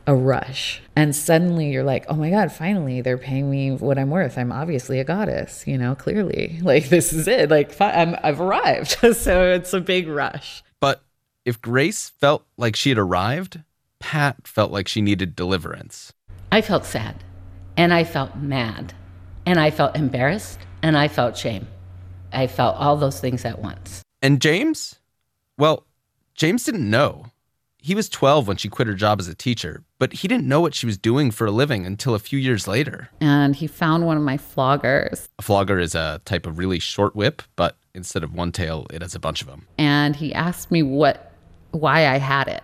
a 0.06 0.14
rush. 0.14 0.82
And 0.96 1.14
suddenly 1.14 1.70
you're 1.70 1.84
like, 1.84 2.06
oh 2.08 2.14
my 2.14 2.30
God, 2.30 2.52
finally 2.52 3.00
they're 3.00 3.18
paying 3.18 3.50
me 3.50 3.73
what 3.73 3.99
I'm 3.99 4.11
worth. 4.11 4.38
I'm 4.38 4.52
obviously 4.52 5.00
a 5.00 5.04
goddess, 5.04 5.66
you 5.66 5.78
know, 5.78 5.94
clearly. 5.94 6.61
Like, 6.64 6.88
this 6.88 7.12
is 7.12 7.28
it. 7.28 7.50
Like, 7.50 7.78
I'm, 7.80 8.16
I've 8.23 8.40
arrived. 8.40 8.90
so 9.16 9.52
it's 9.52 9.73
a 9.75 9.80
big 9.80 10.08
rush. 10.08 10.62
But 10.80 11.02
if 11.44 11.61
Grace 11.61 12.11
felt 12.20 12.44
like 12.56 12.75
she 12.75 12.88
had 12.88 12.99
arrived, 12.99 13.61
Pat 14.00 14.46
felt 14.46 14.73
like 14.73 14.88
she 14.88 15.02
needed 15.02 15.37
deliverance. 15.37 16.12
I 16.50 16.62
felt 16.62 16.84
sad 16.84 17.23
and 17.76 17.92
I 17.92 18.04
felt 18.04 18.37
mad 18.37 18.94
and 19.44 19.61
I 19.61 19.70
felt 19.70 19.94
embarrassed 19.94 20.58
and 20.82 20.96
I 20.96 21.08
felt 21.08 21.37
shame. 21.37 21.66
I 22.32 22.46
felt 22.46 22.76
all 22.76 22.96
those 22.96 23.20
things 23.20 23.44
at 23.44 23.58
once. 23.58 24.02
And 24.23 24.40
James? 24.40 24.96
Well, 25.58 25.87
James 26.34 26.64
didn't 26.64 26.88
know. 26.88 27.26
He 27.85 27.95
was 27.95 28.09
12 28.09 28.49
when 28.49 28.57
she 28.57 28.71
quit 28.71 28.88
her 28.88 28.95
job 28.95 29.21
as 29.21 29.29
a 29.29 29.35
teacher, 29.35 29.83
but 29.99 30.14
he 30.14 30.26
didn't 30.26 30.49
know 30.49 30.62
what 30.62 30.75
she 30.75 30.87
was 30.87 30.97
doing 30.97 31.31
for 31.31 31.47
a 31.47 31.50
living 31.50 31.85
until 31.85 32.14
a 32.14 32.19
few 32.19 32.38
years 32.38 32.67
later. 32.67 33.11
And 33.21 33.55
he 33.55 33.67
found 33.67 34.07
one 34.07 34.17
of 34.17 34.23
my 34.23 34.38
floggers. 34.38 35.29
A 35.38 35.43
flogger 35.43 35.79
is 35.79 35.95
a 35.95 36.23
type 36.25 36.47
of 36.47 36.57
really 36.57 36.79
short 36.79 37.14
whip, 37.14 37.43
but 37.57 37.76
instead 37.93 38.25
of 38.25 38.33
one 38.33 38.53
tail, 38.53 38.87
it 38.88 39.03
has 39.03 39.14
a 39.14 39.19
bunch 39.19 39.43
of 39.43 39.49
them. 39.49 39.67
And 39.76 40.17
he 40.17 40.33
asked 40.33 40.71
me 40.71 40.83
what 40.83 41.31
why 41.73 42.07
I 42.09 42.17
had 42.17 42.49
it. 42.49 42.62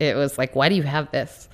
It 0.00 0.16
was 0.16 0.38
like, 0.38 0.56
"Why 0.56 0.70
do 0.70 0.74
you 0.74 0.84
have 0.84 1.10
this?" 1.10 1.50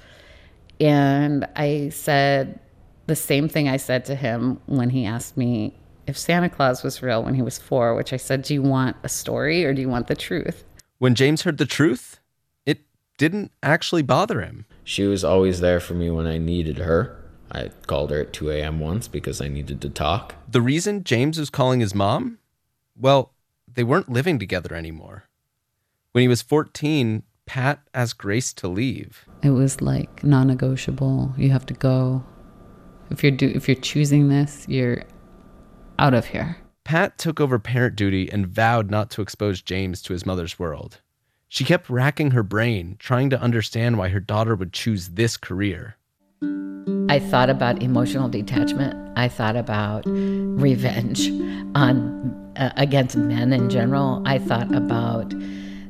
And 0.78 1.44
I 1.56 1.88
said 1.88 2.60
the 3.08 3.16
same 3.16 3.48
thing 3.48 3.68
I 3.68 3.78
said 3.78 4.04
to 4.04 4.14
him 4.14 4.60
when 4.66 4.90
he 4.90 5.06
asked 5.06 5.36
me 5.36 5.74
if 6.06 6.16
Santa 6.16 6.48
Claus 6.48 6.84
was 6.84 7.02
real 7.02 7.24
when 7.24 7.34
he 7.34 7.42
was 7.42 7.58
4, 7.58 7.96
which 7.96 8.12
I 8.12 8.16
said, 8.16 8.42
"Do 8.42 8.54
you 8.54 8.62
want 8.62 8.94
a 9.02 9.08
story 9.08 9.64
or 9.64 9.74
do 9.74 9.80
you 9.80 9.88
want 9.88 10.06
the 10.06 10.14
truth?" 10.14 10.62
When 10.98 11.16
James 11.16 11.42
heard 11.42 11.58
the 11.58 11.66
truth, 11.66 12.20
didn't 13.18 13.52
actually 13.62 14.02
bother 14.02 14.40
him. 14.40 14.64
She 14.84 15.04
was 15.04 15.22
always 15.22 15.60
there 15.60 15.80
for 15.80 15.94
me 15.94 16.10
when 16.10 16.26
I 16.26 16.38
needed 16.38 16.78
her. 16.78 17.22
I 17.52 17.70
called 17.86 18.10
her 18.10 18.20
at 18.20 18.32
2 18.32 18.50
a.m. 18.50 18.80
once 18.80 19.08
because 19.08 19.40
I 19.40 19.48
needed 19.48 19.80
to 19.82 19.90
talk. 19.90 20.34
The 20.50 20.62
reason 20.62 21.04
James 21.04 21.38
was 21.38 21.50
calling 21.50 21.80
his 21.80 21.94
mom? 21.94 22.38
Well, 22.96 23.32
they 23.72 23.84
weren't 23.84 24.10
living 24.10 24.38
together 24.38 24.74
anymore. 24.74 25.24
When 26.12 26.22
he 26.22 26.28
was 26.28 26.42
14, 26.42 27.22
Pat 27.46 27.80
asked 27.94 28.18
Grace 28.18 28.52
to 28.54 28.68
leave. 28.68 29.24
It 29.42 29.50
was 29.50 29.80
like 29.80 30.22
non-negotiable. 30.22 31.34
You 31.36 31.50
have 31.50 31.66
to 31.66 31.74
go. 31.74 32.24
If 33.10 33.22
you're 33.22 33.32
do 33.32 33.50
if 33.54 33.68
you're 33.68 33.74
choosing 33.74 34.28
this, 34.28 34.66
you're 34.68 35.04
out 35.98 36.12
of 36.12 36.26
here. 36.26 36.58
Pat 36.84 37.16
took 37.18 37.40
over 37.40 37.58
parent 37.58 37.96
duty 37.96 38.30
and 38.30 38.46
vowed 38.46 38.90
not 38.90 39.10
to 39.12 39.22
expose 39.22 39.62
James 39.62 40.02
to 40.02 40.12
his 40.12 40.26
mother's 40.26 40.58
world. 40.58 41.00
She 41.48 41.64
kept 41.64 41.88
racking 41.88 42.32
her 42.32 42.42
brain, 42.42 42.96
trying 42.98 43.30
to 43.30 43.40
understand 43.40 43.96
why 43.96 44.08
her 44.08 44.20
daughter 44.20 44.54
would 44.54 44.72
choose 44.72 45.10
this 45.10 45.36
career. 45.38 45.96
I 47.08 47.18
thought 47.18 47.48
about 47.48 47.82
emotional 47.82 48.28
detachment. 48.28 48.94
I 49.16 49.28
thought 49.28 49.56
about 49.56 50.04
revenge 50.06 51.30
on 51.74 52.52
uh, 52.56 52.70
against 52.76 53.16
men 53.16 53.54
in 53.54 53.70
general. 53.70 54.22
I 54.26 54.38
thought 54.38 54.74
about 54.74 55.32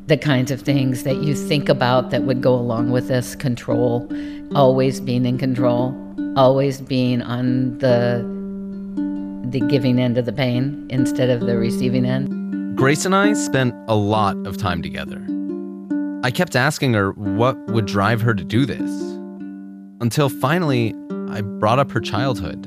the 0.07 0.17
kinds 0.17 0.53
of 0.53 0.63
things 0.63 1.03
that 1.03 1.17
you 1.17 1.35
think 1.35 1.69
about 1.69 2.11
that 2.11 2.23
would 2.23 2.41
go 2.41 2.55
along 2.55 2.93
with 2.93 3.09
this 3.09 3.35
control, 3.35 4.09
always 4.55 5.01
being 5.01 5.27
in 5.27 5.39
control, 5.39 5.93
always 6.37 6.81
being 6.81 7.21
on 7.21 7.79
the 7.79 8.25
the 9.51 9.61
giving 9.61 9.99
end 9.99 10.19
of 10.19 10.25
the 10.25 10.33
pain 10.33 10.87
instead 10.91 11.31
of 11.31 11.41
the 11.41 11.57
receiving 11.57 12.05
end. 12.05 12.77
Grace 12.77 13.05
and 13.05 13.15
I 13.15 13.33
spent 13.33 13.75
a 13.89 13.97
lot 13.97 14.37
of 14.47 14.57
time 14.57 14.83
together. 14.83 15.27
I 16.25 16.33
kept 16.33 16.57
asking 16.57 16.95
her 16.95 17.13
what 17.13 17.57
would 17.69 17.87
drive 17.87 18.21
her 18.23 18.35
to 18.35 18.43
do 18.43 18.67
this. 18.67 18.91
Until 20.01 20.29
finally, 20.29 20.93
I 21.31 21.43
brought 21.43 21.79
up 21.79 21.93
her 21.93 22.01
childhood. 22.01 22.67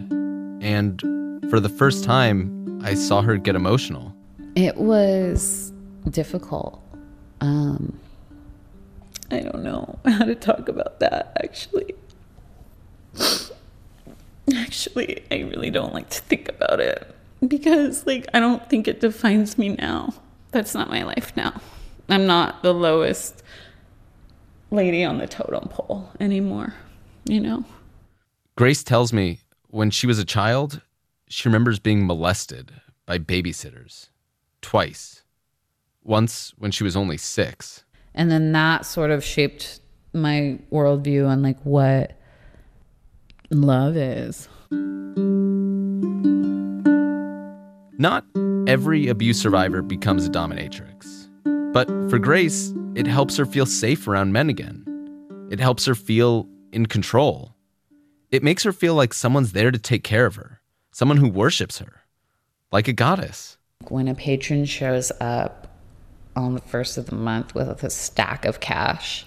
And 0.62 1.01
for 1.50 1.60
the 1.60 1.67
first 1.67 2.05
time, 2.05 2.81
I 2.81 2.93
saw 2.93 3.22
her 3.22 3.36
get 3.36 3.55
emotional. 3.55 4.15
It 4.55 4.77
was 4.77 5.74
difficult. 6.10 6.81
Um, 7.41 8.00
I 9.31 9.41
don't 9.41 9.63
know 9.63 10.00
how 10.05 10.24
to 10.24 10.36
talk 10.36 10.70
about 10.70 11.00
that 11.01 11.38
actually. 11.43 11.93
Actually, 14.55 15.24
I 15.29 15.41
really 15.41 15.70
don't 15.70 15.93
like 15.93 16.10
to 16.10 16.20
think 16.22 16.50
about 16.50 16.79
it 16.79 17.15
because, 17.48 18.05
like, 18.08 18.25
I 18.34 18.39
don't 18.39 18.67
think 18.70 18.88
it 18.88 19.00
defines 19.00 19.58
me 19.58 19.70
now. 19.70 20.13
That's 20.51 20.74
not 20.74 20.89
my 20.89 21.03
life 21.03 21.31
now. 21.38 21.62
I'm 22.10 22.25
not 22.25 22.63
the 22.63 22.74
lowest 22.74 23.43
lady 24.72 25.03
on 25.03 25.17
the 25.17 25.27
totem 25.27 25.67
pole 25.70 26.10
anymore, 26.20 26.74
you 27.25 27.39
know? 27.39 27.65
Grace 28.55 28.84
tells 28.84 29.13
me 29.13 29.39
when 29.70 29.89
she 29.89 30.08
was 30.08 30.20
a 30.20 30.25
child, 30.25 30.81
she 31.29 31.48
remembers 31.48 31.79
being 31.79 32.05
molested 32.05 32.74
by 33.05 33.17
babysitters 33.17 34.10
twice. 34.62 35.24
Once 36.03 36.53
when 36.58 36.72
she 36.72 36.84
was 36.84 36.96
only 36.96 37.17
six. 37.17 37.84
And 38.13 38.31
then 38.31 38.51
that 38.51 38.86
sort 38.86 39.12
of 39.12 39.24
shaped 39.24 39.79
my 40.13 40.60
worldview 40.72 41.27
on 41.27 41.41
like 41.41 41.60
what 41.63 42.17
love 43.50 43.96
is. 43.96 44.50
Not 47.98 48.25
every 48.67 49.08
abuse 49.08 49.39
survivor 49.39 49.81
becomes 49.81 50.25
a 50.25 50.29
dominatrix. 50.29 51.21
But 51.74 51.88
for 52.10 52.20
Grace, 52.20 52.74
it 52.96 53.08
helps 53.08 53.38
her 53.38 53.46
feel 53.46 53.66
safe 53.66 54.06
around 54.06 54.34
men 54.34 54.50
again. 54.50 54.86
It 55.50 55.62
helps 55.62 55.86
her 55.86 55.96
feel 55.96 56.50
in 56.74 56.88
control. 56.88 57.56
It 58.30 58.44
makes 58.44 58.63
her 58.63 58.74
feel 58.74 58.96
like 58.96 59.13
someone's 59.13 59.54
there 59.54 59.72
to 59.72 59.80
take 59.80 60.04
care 60.04 60.25
of 60.25 60.36
her, 60.36 60.60
someone 60.92 61.16
who 61.16 61.30
worships 61.30 61.80
her, 61.80 62.01
like 62.74 62.90
a 62.90 62.94
goddess. 62.94 63.58
When 63.88 64.10
a 64.10 64.16
patron 64.16 64.66
shows 64.66 65.13
up 65.22 65.70
on 66.36 66.56
the 66.56 66.62
first 66.62 66.98
of 66.98 67.06
the 67.06 67.16
month 67.16 67.56
with 67.56 67.84
a 67.84 67.90
stack 67.90 68.44
of 68.44 68.60
cash 68.60 69.25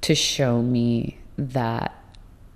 to 0.00 0.14
show 0.14 0.62
me 0.62 1.18
that 1.36 1.94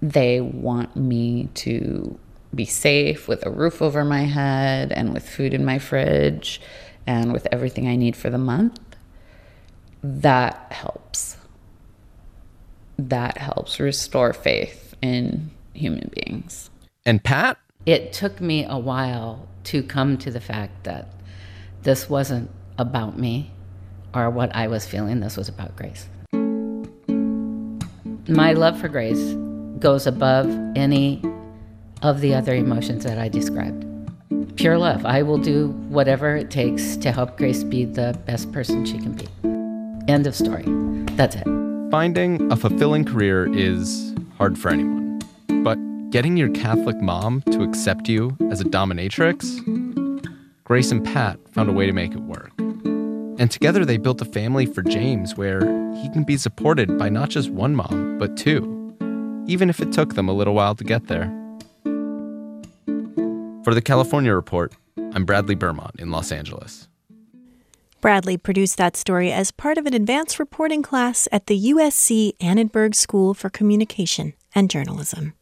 they 0.00 0.40
want 0.40 0.96
me 0.96 1.50
to 1.54 2.18
be 2.54 2.64
safe 2.64 3.28
with 3.28 3.44
a 3.44 3.50
roof 3.50 3.82
over 3.82 4.04
my 4.06 4.22
head 4.22 4.90
and 4.92 5.12
with 5.12 5.28
food 5.28 5.52
in 5.52 5.66
my 5.66 5.78
fridge 5.78 6.62
and 7.06 7.32
with 7.32 7.46
everything 7.52 7.86
I 7.86 7.96
need 7.96 8.16
for 8.16 8.30
the 8.30 8.38
month, 8.38 8.80
that 10.02 10.72
helps. 10.72 11.36
That 12.98 13.38
helps 13.38 13.78
restore 13.78 14.32
faith 14.32 14.94
in 15.02 15.50
human 15.74 16.10
beings. 16.14 16.70
And 17.04 17.22
Pat? 17.22 17.58
It 17.84 18.12
took 18.12 18.40
me 18.40 18.64
a 18.64 18.78
while 18.78 19.46
to 19.64 19.82
come 19.82 20.18
to 20.18 20.30
the 20.30 20.40
fact 20.40 20.84
that 20.84 21.08
this 21.82 22.08
wasn't 22.08 22.50
about 22.78 23.18
me 23.18 23.50
or 24.14 24.30
what 24.30 24.54
I 24.54 24.68
was 24.68 24.86
feeling, 24.86 25.20
this 25.20 25.36
was 25.36 25.48
about 25.48 25.76
Grace. 25.76 26.08
My 28.28 28.54
love 28.54 28.80
for 28.80 28.88
Grace 28.88 29.34
goes 29.78 30.06
above 30.06 30.46
any 30.74 31.22
of 32.02 32.20
the 32.20 32.34
other 32.34 32.54
emotions 32.54 33.04
that 33.04 33.18
I 33.18 33.28
described. 33.28 33.84
Pure 34.56 34.78
love. 34.78 35.04
I 35.04 35.22
will 35.22 35.38
do 35.38 35.68
whatever 35.88 36.34
it 36.34 36.50
takes 36.50 36.96
to 36.98 37.12
help 37.12 37.36
Grace 37.36 37.62
be 37.62 37.84
the 37.84 38.18
best 38.26 38.50
person 38.52 38.84
she 38.84 38.98
can 38.98 39.12
be. 39.12 39.55
End 40.08 40.26
of 40.26 40.34
story. 40.34 40.64
That's 41.16 41.36
it. 41.36 41.46
Finding 41.90 42.50
a 42.52 42.56
fulfilling 42.56 43.04
career 43.04 43.52
is 43.54 44.14
hard 44.38 44.58
for 44.58 44.70
anyone. 44.70 45.20
But 45.64 45.76
getting 46.10 46.36
your 46.36 46.50
Catholic 46.50 46.96
mom 47.00 47.42
to 47.52 47.62
accept 47.62 48.08
you 48.08 48.36
as 48.50 48.60
a 48.60 48.64
dominatrix, 48.64 49.42
Grace 50.64 50.90
and 50.90 51.04
Pat 51.04 51.38
found 51.52 51.68
a 51.68 51.72
way 51.72 51.86
to 51.86 51.92
make 51.92 52.12
it 52.12 52.20
work. 52.20 52.50
And 52.58 53.50
together 53.50 53.84
they 53.84 53.98
built 53.98 54.20
a 54.20 54.24
family 54.24 54.66
for 54.66 54.82
James 54.82 55.36
where 55.36 55.60
he 55.94 56.08
can 56.10 56.24
be 56.24 56.36
supported 56.36 56.98
by 56.98 57.08
not 57.08 57.28
just 57.28 57.50
one 57.50 57.74
mom, 57.76 58.18
but 58.18 58.36
two, 58.36 58.94
even 59.46 59.70
if 59.70 59.80
it 59.80 59.92
took 59.92 60.14
them 60.14 60.28
a 60.28 60.32
little 60.32 60.54
while 60.54 60.74
to 60.74 60.84
get 60.84 61.08
there. 61.08 61.26
For 63.64 63.74
the 63.74 63.82
California 63.82 64.32
Report, 64.32 64.72
I'm 65.12 65.24
Bradley 65.24 65.54
Bermont 65.56 65.96
in 65.98 66.10
Los 66.10 66.30
Angeles. 66.30 66.88
Bradley 68.06 68.36
produced 68.36 68.76
that 68.76 68.96
story 68.96 69.32
as 69.32 69.50
part 69.50 69.78
of 69.78 69.84
an 69.84 69.92
advanced 69.92 70.38
reporting 70.38 70.80
class 70.80 71.26
at 71.32 71.48
the 71.48 71.72
USC 71.72 72.34
Annenberg 72.40 72.94
School 72.94 73.34
for 73.34 73.50
Communication 73.50 74.34
and 74.54 74.70
Journalism. 74.70 75.34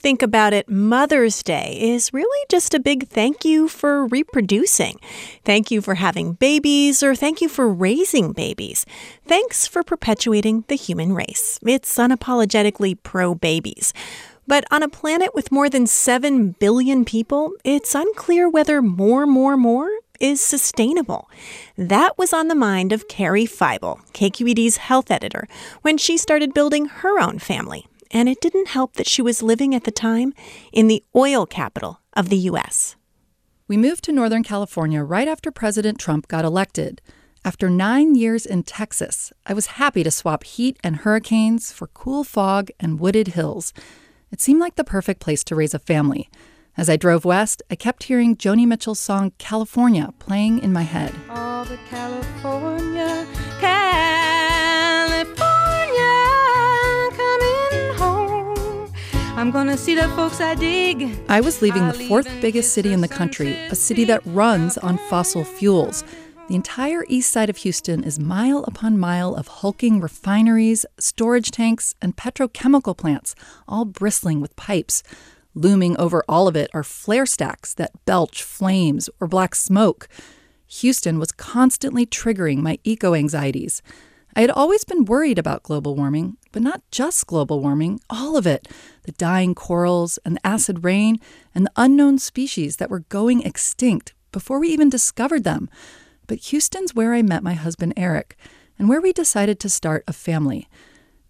Think 0.00 0.22
about 0.22 0.52
it, 0.52 0.68
Mother's 0.68 1.42
Day 1.42 1.76
is 1.78 2.12
really 2.12 2.46
just 2.48 2.74
a 2.74 2.80
big 2.80 3.08
thank 3.08 3.44
you 3.44 3.68
for 3.68 4.06
reproducing. 4.06 4.98
Thank 5.44 5.70
you 5.70 5.82
for 5.82 5.94
having 5.94 6.34
babies, 6.34 7.02
or 7.02 7.14
thank 7.14 7.40
you 7.40 7.48
for 7.48 7.68
raising 7.68 8.32
babies. 8.32 8.86
Thanks 9.26 9.66
for 9.66 9.82
perpetuating 9.82 10.64
the 10.68 10.76
human 10.76 11.12
race. 11.12 11.58
It's 11.64 11.96
unapologetically 11.96 12.98
pro 13.02 13.34
babies. 13.34 13.92
But 14.46 14.64
on 14.70 14.82
a 14.82 14.88
planet 14.88 15.34
with 15.34 15.52
more 15.52 15.68
than 15.68 15.86
7 15.86 16.52
billion 16.58 17.04
people, 17.04 17.52
it's 17.62 17.94
unclear 17.94 18.48
whether 18.48 18.82
more, 18.82 19.26
more, 19.26 19.56
more 19.56 19.90
is 20.18 20.40
sustainable. 20.40 21.30
That 21.76 22.18
was 22.18 22.32
on 22.32 22.48
the 22.48 22.54
mind 22.54 22.92
of 22.92 23.08
Carrie 23.08 23.46
Feibel, 23.46 24.00
KQED's 24.12 24.78
health 24.78 25.10
editor, 25.10 25.46
when 25.82 25.96
she 25.98 26.16
started 26.16 26.52
building 26.52 26.86
her 26.86 27.20
own 27.20 27.38
family 27.38 27.86
and 28.10 28.28
it 28.28 28.40
didn't 28.40 28.68
help 28.68 28.94
that 28.94 29.06
she 29.06 29.22
was 29.22 29.42
living 29.42 29.74
at 29.74 29.84
the 29.84 29.90
time 29.90 30.32
in 30.72 30.88
the 30.88 31.04
oil 31.14 31.46
capital 31.46 32.00
of 32.14 32.28
the 32.28 32.36
U.S. 32.36 32.96
We 33.68 33.76
moved 33.76 34.04
to 34.04 34.12
Northern 34.12 34.42
California 34.42 35.02
right 35.02 35.28
after 35.28 35.50
President 35.50 35.98
Trump 35.98 36.28
got 36.28 36.44
elected. 36.44 37.00
After 37.44 37.70
nine 37.70 38.16
years 38.16 38.44
in 38.44 38.64
Texas, 38.64 39.32
I 39.46 39.54
was 39.54 39.78
happy 39.78 40.02
to 40.02 40.10
swap 40.10 40.44
heat 40.44 40.76
and 40.82 40.96
hurricanes 40.96 41.72
for 41.72 41.86
cool 41.86 42.24
fog 42.24 42.70
and 42.78 43.00
wooded 43.00 43.28
hills. 43.28 43.72
It 44.30 44.40
seemed 44.40 44.60
like 44.60 44.76
the 44.76 44.84
perfect 44.84 45.20
place 45.20 45.42
to 45.44 45.54
raise 45.54 45.72
a 45.72 45.78
family. 45.78 46.28
As 46.76 46.90
I 46.90 46.96
drove 46.96 47.24
west, 47.24 47.62
I 47.70 47.76
kept 47.76 48.04
hearing 48.04 48.36
Joni 48.36 48.66
Mitchell's 48.66 49.00
song 49.00 49.32
California 49.38 50.12
playing 50.18 50.60
in 50.60 50.72
my 50.72 50.82
head. 50.82 51.14
All 51.28 51.64
the 51.64 51.78
California, 51.88 53.26
California. 53.60 53.79
I'm 59.40 59.50
gonna 59.50 59.78
see 59.78 59.94
the 59.94 60.06
folks 60.10 60.38
I 60.38 60.54
dig. 60.54 61.18
I 61.30 61.40
was 61.40 61.62
leaving 61.62 61.88
the 61.88 61.94
fourth 61.94 62.28
biggest 62.42 62.74
city 62.74 62.92
in 62.92 63.00
the 63.00 63.08
country, 63.08 63.54
a 63.70 63.74
city 63.74 64.04
that 64.04 64.20
runs 64.26 64.76
on 64.76 64.98
fossil 65.08 65.44
fuels. 65.44 66.04
The 66.48 66.54
entire 66.54 67.06
east 67.08 67.32
side 67.32 67.48
of 67.48 67.56
Houston 67.56 68.04
is 68.04 68.20
mile 68.20 68.64
upon 68.64 68.98
mile 68.98 69.34
of 69.34 69.48
hulking 69.48 69.98
refineries, 69.98 70.84
storage 70.98 71.50
tanks, 71.52 71.94
and 72.02 72.18
petrochemical 72.18 72.94
plants, 72.94 73.34
all 73.66 73.86
bristling 73.86 74.42
with 74.42 74.56
pipes. 74.56 75.02
Looming 75.54 75.96
over 75.96 76.22
all 76.28 76.46
of 76.46 76.54
it 76.54 76.68
are 76.74 76.84
flare 76.84 77.24
stacks 77.24 77.72
that 77.72 78.04
belch 78.04 78.42
flames 78.42 79.08
or 79.20 79.26
black 79.26 79.54
smoke. 79.54 80.06
Houston 80.66 81.18
was 81.18 81.32
constantly 81.32 82.04
triggering 82.04 82.58
my 82.58 82.78
eco 82.84 83.14
anxieties. 83.14 83.80
I 84.36 84.42
had 84.42 84.50
always 84.50 84.84
been 84.84 85.06
worried 85.06 85.38
about 85.38 85.62
global 85.62 85.96
warming, 85.96 86.36
but 86.52 86.62
not 86.62 86.82
just 86.90 87.26
global 87.26 87.60
warming, 87.60 88.00
all 88.08 88.36
of 88.36 88.46
it 88.46 88.68
the 89.04 89.12
dying 89.12 89.54
corals 89.54 90.18
and 90.24 90.36
the 90.36 90.46
acid 90.46 90.84
rain 90.84 91.18
and 91.54 91.66
the 91.66 91.72
unknown 91.76 92.18
species 92.18 92.76
that 92.76 92.90
were 92.90 93.00
going 93.08 93.42
extinct 93.42 94.14
before 94.32 94.60
we 94.60 94.68
even 94.68 94.90
discovered 94.90 95.44
them. 95.44 95.68
But 96.26 96.38
Houston's 96.38 96.94
where 96.94 97.14
I 97.14 97.22
met 97.22 97.42
my 97.42 97.54
husband 97.54 97.94
Eric 97.96 98.36
and 98.78 98.88
where 98.88 99.00
we 99.00 99.12
decided 99.12 99.58
to 99.60 99.68
start 99.68 100.04
a 100.06 100.12
family. 100.12 100.68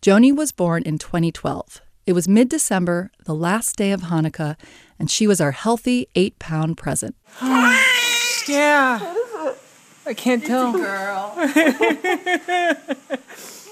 Joni 0.03 0.35
was 0.35 0.53
born 0.53 0.83
in 0.83 0.99
2012. 0.99 1.81
It 2.07 2.13
was 2.13 2.27
mid 2.27 2.49
December, 2.49 3.11
the 3.25 3.35
last 3.35 3.77
day 3.77 3.93
of 3.93 4.03
Hanukkah, 4.03 4.57
and 4.99 5.11
she 5.11 5.27
was 5.27 5.41
our 5.41 5.53
healthy 5.53 6.09
eight 6.15 6.39
pound 6.39 6.77
present. 6.77 7.15
yeah. 8.49 9.15
I 10.07 10.15
can't 10.15 10.45
tell. 10.45 10.73
girl. 10.73 11.35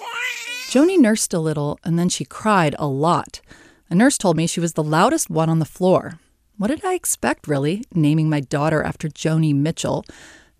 Joni 0.68 0.98
nursed 0.98 1.32
a 1.32 1.38
little 1.38 1.78
and 1.82 1.98
then 1.98 2.10
she 2.10 2.26
cried 2.26 2.76
a 2.78 2.86
lot. 2.86 3.40
A 3.88 3.94
nurse 3.94 4.18
told 4.18 4.36
me 4.36 4.46
she 4.46 4.60
was 4.60 4.74
the 4.74 4.82
loudest 4.82 5.30
one 5.30 5.48
on 5.48 5.60
the 5.60 5.64
floor. 5.64 6.20
What 6.58 6.68
did 6.68 6.84
I 6.84 6.92
expect, 6.92 7.48
really, 7.48 7.84
naming 7.94 8.28
my 8.28 8.40
daughter 8.40 8.82
after 8.82 9.08
Joni 9.08 9.54
Mitchell? 9.54 10.04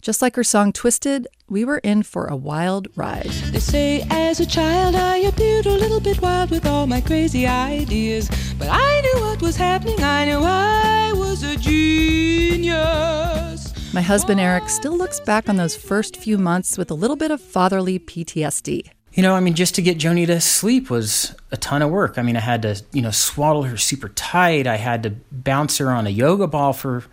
Just 0.01 0.23
like 0.23 0.35
her 0.37 0.45
song 0.45 0.73
Twisted, 0.73 1.29
we 1.47 1.63
were 1.63 1.77
in 1.85 2.03
for 2.05 2.25
a 2.27 2.37
wild 2.37 2.89
ride. 2.97 3.29
They 3.53 3.61
say 3.61 4.07
as 4.09 4.41
a 4.41 4.47
child 4.47 4.95
I 4.95 5.19
appeared 5.19 5.67
a 5.67 5.77
little 5.77 6.01
bit 6.01 6.23
wild 6.23 6.51
with 6.51 6.65
all 6.65 6.87
my 6.87 7.03
crazy 7.03 7.47
ideas. 7.47 8.31
But 8.59 8.69
I 8.71 9.03
knew 9.03 9.21
what 9.21 9.43
was 9.43 9.57
happening, 9.57 10.03
I 10.03 10.25
knew 10.25 10.39
I 10.39 11.13
was 11.13 11.43
a 11.43 11.55
genius. 11.59 12.73
My 13.93 14.01
husband 14.01 14.41
Eric 14.41 14.71
still 14.71 14.97
looks 14.97 15.21
back 15.21 15.51
on 15.51 15.57
those 15.57 15.77
first 15.77 16.17
few 16.17 16.39
months 16.39 16.79
with 16.79 16.91
a 16.91 16.95
little 16.95 17.17
bit 17.17 17.31
of 17.31 17.43
fatherly 17.43 17.99
PTSD. 17.99 18.89
You 19.13 19.23
know, 19.23 19.35
I 19.35 19.41
mean, 19.41 19.55
just 19.55 19.75
to 19.77 19.83
get 19.83 19.99
Joni 19.99 20.27
to 20.27 20.41
sleep 20.41 20.91
was 20.91 21.35
a 21.51 21.57
ton 21.57 21.83
of 21.83 21.91
work. 21.91 22.19
I 22.19 22.23
mean, 22.23 22.37
I 22.37 22.41
had 22.41 22.63
to, 22.63 22.81
you 22.93 23.03
know, 23.03 23.11
swaddle 23.11 23.65
her 23.65 23.77
super 23.77 24.11
tight. 24.11 24.67
I 24.67 24.77
had 24.77 25.03
to 25.03 25.11
bounce 25.33 25.79
her 25.79 25.91
on 25.91 26.07
a 26.07 26.11
yoga 26.11 26.47
ball 26.47 26.73
for 26.73 27.05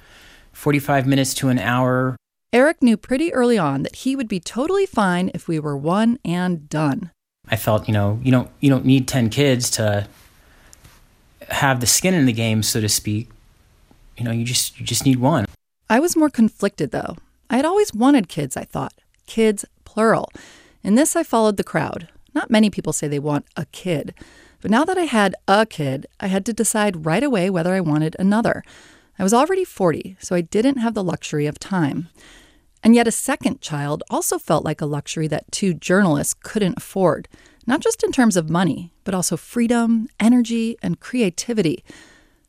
45 0.51 1.07
minutes 1.07 1.33
to 1.35 1.49
an 1.49 1.57
hour. 1.57 2.15
Eric 2.53 2.81
knew 2.81 2.95
pretty 2.95 3.33
early 3.33 3.57
on 3.57 3.83
that 3.83 3.95
he 3.97 4.15
would 4.15 4.27
be 4.27 4.39
totally 4.39 4.85
fine 4.85 5.31
if 5.33 5.47
we 5.47 5.59
were 5.59 5.75
one 5.75 6.19
and 6.23 6.69
done. 6.69 7.11
I 7.47 7.55
felt, 7.55 7.87
you 7.87 7.93
know, 7.93 8.19
you 8.23 8.31
don't 8.31 8.49
you 8.59 8.69
don't 8.69 8.85
need 8.85 9.07
10 9.07 9.29
kids 9.29 9.69
to 9.71 10.07
have 11.49 11.79
the 11.79 11.87
skin 11.87 12.13
in 12.13 12.25
the 12.25 12.33
game, 12.33 12.63
so 12.63 12.81
to 12.81 12.89
speak. 12.89 13.29
You 14.17 14.23
know, 14.23 14.31
you 14.31 14.45
just 14.45 14.79
you 14.79 14.85
just 14.85 15.05
need 15.05 15.19
one. 15.19 15.45
I 15.89 15.99
was 15.99 16.15
more 16.15 16.29
conflicted 16.29 16.91
though. 16.91 17.17
I 17.49 17.57
had 17.57 17.65
always 17.65 17.93
wanted 17.93 18.27
kids, 18.27 18.57
I 18.57 18.63
thought. 18.63 18.93
Kids, 19.27 19.65
plural. 19.83 20.29
In 20.85 20.93
this, 20.93 21.15
I 21.15 21.23
followed 21.23 21.57
the 21.57 21.63
crowd. 21.63 22.09
Not 22.35 22.51
many 22.51 22.69
people 22.69 22.93
say 22.93 23.07
they 23.07 23.17
want 23.17 23.47
a 23.57 23.65
kid. 23.65 24.13
But 24.61 24.69
now 24.69 24.85
that 24.85 24.99
I 24.99 25.05
had 25.05 25.33
a 25.47 25.65
kid, 25.65 26.05
I 26.19 26.27
had 26.27 26.45
to 26.45 26.53
decide 26.53 27.07
right 27.07 27.23
away 27.23 27.49
whether 27.49 27.73
I 27.73 27.79
wanted 27.79 28.15
another. 28.19 28.63
I 29.17 29.23
was 29.23 29.33
already 29.33 29.65
40, 29.65 30.15
so 30.19 30.35
I 30.35 30.41
didn't 30.41 30.77
have 30.77 30.93
the 30.93 31.03
luxury 31.03 31.47
of 31.47 31.57
time. 31.57 32.09
And 32.83 32.93
yet, 32.93 33.07
a 33.07 33.11
second 33.11 33.61
child 33.61 34.03
also 34.11 34.37
felt 34.37 34.63
like 34.63 34.79
a 34.79 34.85
luxury 34.85 35.27
that 35.27 35.51
two 35.51 35.73
journalists 35.73 36.35
couldn't 36.35 36.77
afford, 36.77 37.27
not 37.65 37.79
just 37.79 38.03
in 38.03 38.11
terms 38.11 38.37
of 38.37 38.51
money, 38.51 38.93
but 39.05 39.15
also 39.15 39.35
freedom, 39.37 40.07
energy, 40.19 40.77
and 40.83 40.99
creativity. 40.99 41.83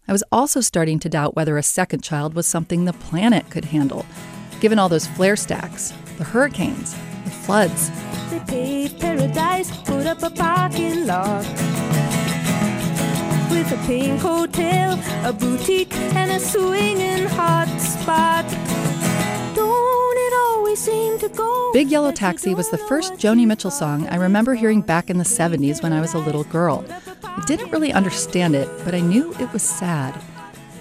I 0.06 0.12
was 0.12 0.24
also 0.30 0.60
starting 0.60 0.98
to 0.98 1.08
doubt 1.08 1.36
whether 1.36 1.56
a 1.56 1.62
second 1.62 2.02
child 2.02 2.34
was 2.34 2.46
something 2.46 2.84
the 2.84 2.92
planet 2.92 3.48
could 3.48 3.64
handle, 3.64 4.04
given 4.60 4.78
all 4.78 4.90
those 4.90 5.06
flare 5.06 5.36
stacks, 5.36 5.94
the 6.18 6.24
hurricanes, 6.24 6.94
the 7.24 7.30
floods. 7.30 7.90
They 8.30 8.40
paved 8.40 9.00
paradise, 9.00 9.70
put 9.82 10.04
up 10.06 10.22
a 10.22 10.30
parking 10.30 11.06
lot. 11.06 11.46
With 13.50 13.70
a 13.70 13.80
pink 13.86 14.20
hotel, 14.20 14.98
a 15.24 15.32
boutique, 15.32 15.94
and 15.94 16.32
a 16.32 16.40
swinging 16.40 17.26
hot 17.26 17.68
spot. 17.78 18.44
Don't 19.54 20.18
it 20.18 20.32
always 20.34 20.80
seem 20.80 21.18
to 21.20 21.28
go? 21.28 21.70
Big 21.72 21.88
Yellow 21.88 22.10
Taxi 22.10 22.52
was 22.52 22.68
the 22.70 22.78
first 22.78 23.14
Joni 23.14 23.46
Mitchell 23.46 23.70
song 23.70 24.08
I 24.08 24.16
remember 24.16 24.54
hearing 24.54 24.80
back 24.80 25.08
in 25.08 25.18
the 25.18 25.24
70s 25.24 25.80
when 25.82 25.92
I 25.92 26.00
was 26.00 26.14
a 26.14 26.18
little 26.18 26.44
girl. 26.44 26.84
I 27.22 27.44
didn't 27.46 27.70
really 27.70 27.92
understand 27.92 28.56
it, 28.56 28.68
but 28.84 28.94
I 28.94 29.00
knew 29.00 29.32
it 29.34 29.52
was 29.52 29.62
sad. 29.62 30.20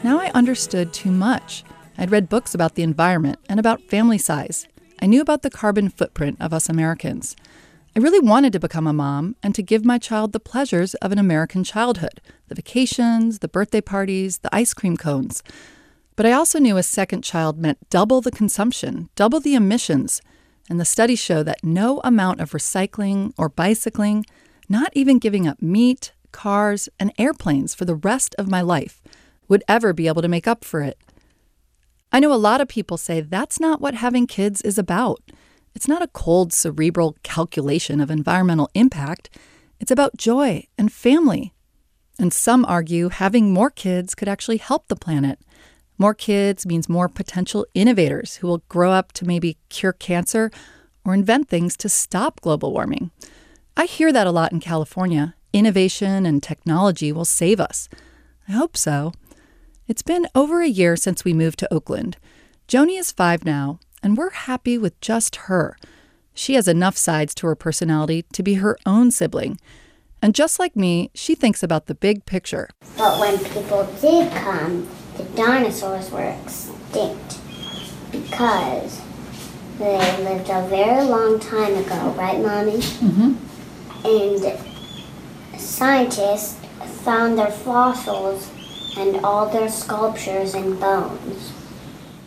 Now 0.03 0.19
I 0.19 0.31
understood 0.31 0.93
too 0.93 1.11
much. 1.11 1.63
I'd 1.97 2.11
read 2.11 2.27
books 2.27 2.55
about 2.55 2.73
the 2.73 2.83
environment 2.83 3.37
and 3.47 3.59
about 3.59 3.81
family 3.83 4.17
size. 4.17 4.67
I 5.01 5.07
knew 5.07 5.21
about 5.21 5.41
the 5.41 5.49
carbon 5.49 5.89
footprint 5.89 6.37
of 6.39 6.53
us 6.53 6.69
Americans. 6.69 7.35
I 7.95 7.99
really 7.99 8.19
wanted 8.19 8.53
to 8.53 8.59
become 8.59 8.87
a 8.87 8.93
mom 8.93 9.35
and 9.43 9.53
to 9.55 9.63
give 9.63 9.85
my 9.85 9.97
child 9.97 10.31
the 10.31 10.39
pleasures 10.39 10.95
of 10.95 11.11
an 11.11 11.19
American 11.19 11.63
childhood 11.63 12.21
the 12.47 12.55
vacations, 12.55 13.39
the 13.39 13.47
birthday 13.47 13.81
parties, 13.81 14.37
the 14.39 14.53
ice 14.55 14.73
cream 14.73 14.95
cones. 14.95 15.41
But 16.15 16.25
I 16.25 16.31
also 16.31 16.59
knew 16.59 16.77
a 16.77 16.83
second 16.83 17.23
child 17.23 17.57
meant 17.57 17.89
double 17.89 18.21
the 18.21 18.31
consumption, 18.31 19.09
double 19.15 19.39
the 19.39 19.55
emissions. 19.55 20.21
And 20.69 20.79
the 20.79 20.85
studies 20.85 21.19
show 21.19 21.43
that 21.43 21.63
no 21.63 22.01
amount 22.03 22.39
of 22.39 22.51
recycling 22.51 23.33
or 23.37 23.49
bicycling, 23.49 24.25
not 24.69 24.91
even 24.93 25.19
giving 25.19 25.47
up 25.47 25.61
meat, 25.61 26.13
cars, 26.31 26.87
and 26.99 27.11
airplanes 27.17 27.73
for 27.73 27.85
the 27.85 27.95
rest 27.95 28.35
of 28.37 28.49
my 28.49 28.61
life, 28.61 29.01
would 29.47 29.63
ever 29.67 29.93
be 29.93 30.07
able 30.07 30.21
to 30.21 30.27
make 30.27 30.47
up 30.47 30.63
for 30.63 30.81
it. 30.81 30.97
I 32.11 32.19
know 32.19 32.33
a 32.33 32.35
lot 32.35 32.61
of 32.61 32.67
people 32.67 32.97
say 32.97 33.21
that's 33.21 33.59
not 33.59 33.81
what 33.81 33.95
having 33.95 34.27
kids 34.27 34.61
is 34.61 34.77
about. 34.77 35.21
It's 35.73 35.87
not 35.87 36.01
a 36.01 36.07
cold, 36.07 36.53
cerebral 36.53 37.17
calculation 37.23 37.99
of 37.99 38.09
environmental 38.09 38.69
impact. 38.73 39.29
It's 39.79 39.91
about 39.91 40.17
joy 40.17 40.67
and 40.77 40.91
family. 40.91 41.53
And 42.17 42.31
some 42.31 42.63
argue 42.65 43.09
having 43.09 43.51
more 43.51 43.69
kids 43.69 44.15
could 44.15 44.29
actually 44.29 44.57
help 44.57 44.87
the 44.87 44.95
planet. 44.95 45.39
More 45.97 46.13
kids 46.13 46.65
means 46.65 46.87
more 46.87 47.09
potential 47.09 47.65
innovators 47.73 48.37
who 48.37 48.47
will 48.47 48.63
grow 48.69 48.91
up 48.91 49.11
to 49.13 49.25
maybe 49.25 49.57
cure 49.69 49.93
cancer 49.93 50.51
or 51.03 51.13
invent 51.13 51.49
things 51.49 51.75
to 51.77 51.89
stop 51.89 52.41
global 52.41 52.71
warming. 52.71 53.11
I 53.75 53.85
hear 53.85 54.13
that 54.13 54.27
a 54.27 54.31
lot 54.31 54.53
in 54.53 54.61
California. 54.61 55.35
Innovation 55.51 56.25
and 56.25 56.41
technology 56.41 57.11
will 57.11 57.25
save 57.25 57.59
us. 57.59 57.89
I 58.47 58.53
hope 58.53 58.77
so. 58.77 59.11
It's 59.87 60.01
been 60.01 60.27
over 60.33 60.63
a 60.63 60.67
year 60.67 60.95
since 60.95 61.23
we 61.23 61.31
moved 61.31 61.59
to 61.59 61.71
Oakland. 61.71 62.17
Joni 62.67 62.97
is 62.99 63.11
five 63.11 63.45
now, 63.45 63.79
and 64.01 64.17
we're 64.17 64.31
happy 64.31 64.79
with 64.79 64.99
just 64.99 65.35
her. 65.47 65.77
She 66.33 66.55
has 66.55 66.67
enough 66.67 66.97
sides 66.97 67.35
to 67.35 67.47
her 67.47 67.55
personality 67.55 68.23
to 68.33 68.41
be 68.41 68.55
her 68.55 68.79
own 68.87 69.11
sibling. 69.11 69.59
And 70.23 70.33
just 70.33 70.57
like 70.57 70.75
me, 70.75 71.11
she 71.13 71.35
thinks 71.35 71.61
about 71.61 71.85
the 71.85 71.93
big 71.93 72.25
picture. 72.25 72.67
But 72.97 73.19
when 73.19 73.37
people 73.37 73.85
did 74.01 74.33
come, 74.33 74.89
the 75.17 75.23
dinosaurs 75.35 76.09
were 76.09 76.35
extinct 76.41 77.39
because 78.11 78.99
they 79.77 79.97
lived 80.23 80.49
a 80.49 80.67
very 80.67 81.05
long 81.05 81.39
time 81.39 81.75
ago, 81.75 82.15
right, 82.17 82.41
Mommy? 82.41 82.79
Mm-hmm. 82.79 83.35
And 84.03 85.59
scientists 85.61 86.59
found 87.03 87.37
their 87.37 87.51
fossils 87.51 88.49
and 88.97 89.23
all 89.25 89.47
their 89.47 89.69
sculptures 89.69 90.53
and 90.53 90.79
bones. 90.79 91.53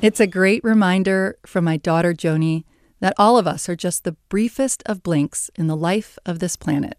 It's 0.01 0.21
a 0.21 0.27
great 0.27 0.63
reminder 0.63 1.39
from 1.45 1.65
my 1.65 1.77
daughter 1.77 2.15
Joni 2.15 2.65
that 3.01 3.15
all 3.19 3.39
of 3.39 3.47
us 3.47 3.69
are 3.69 3.77
just 3.77 4.05
the 4.05 4.17
briefest 4.29 4.83
of 4.87 5.03
blinks 5.03 5.51
in 5.57 5.67
the 5.67 5.77
life 5.77 6.19
of 6.27 6.39
this 6.39 6.57
planet. 6.57 6.99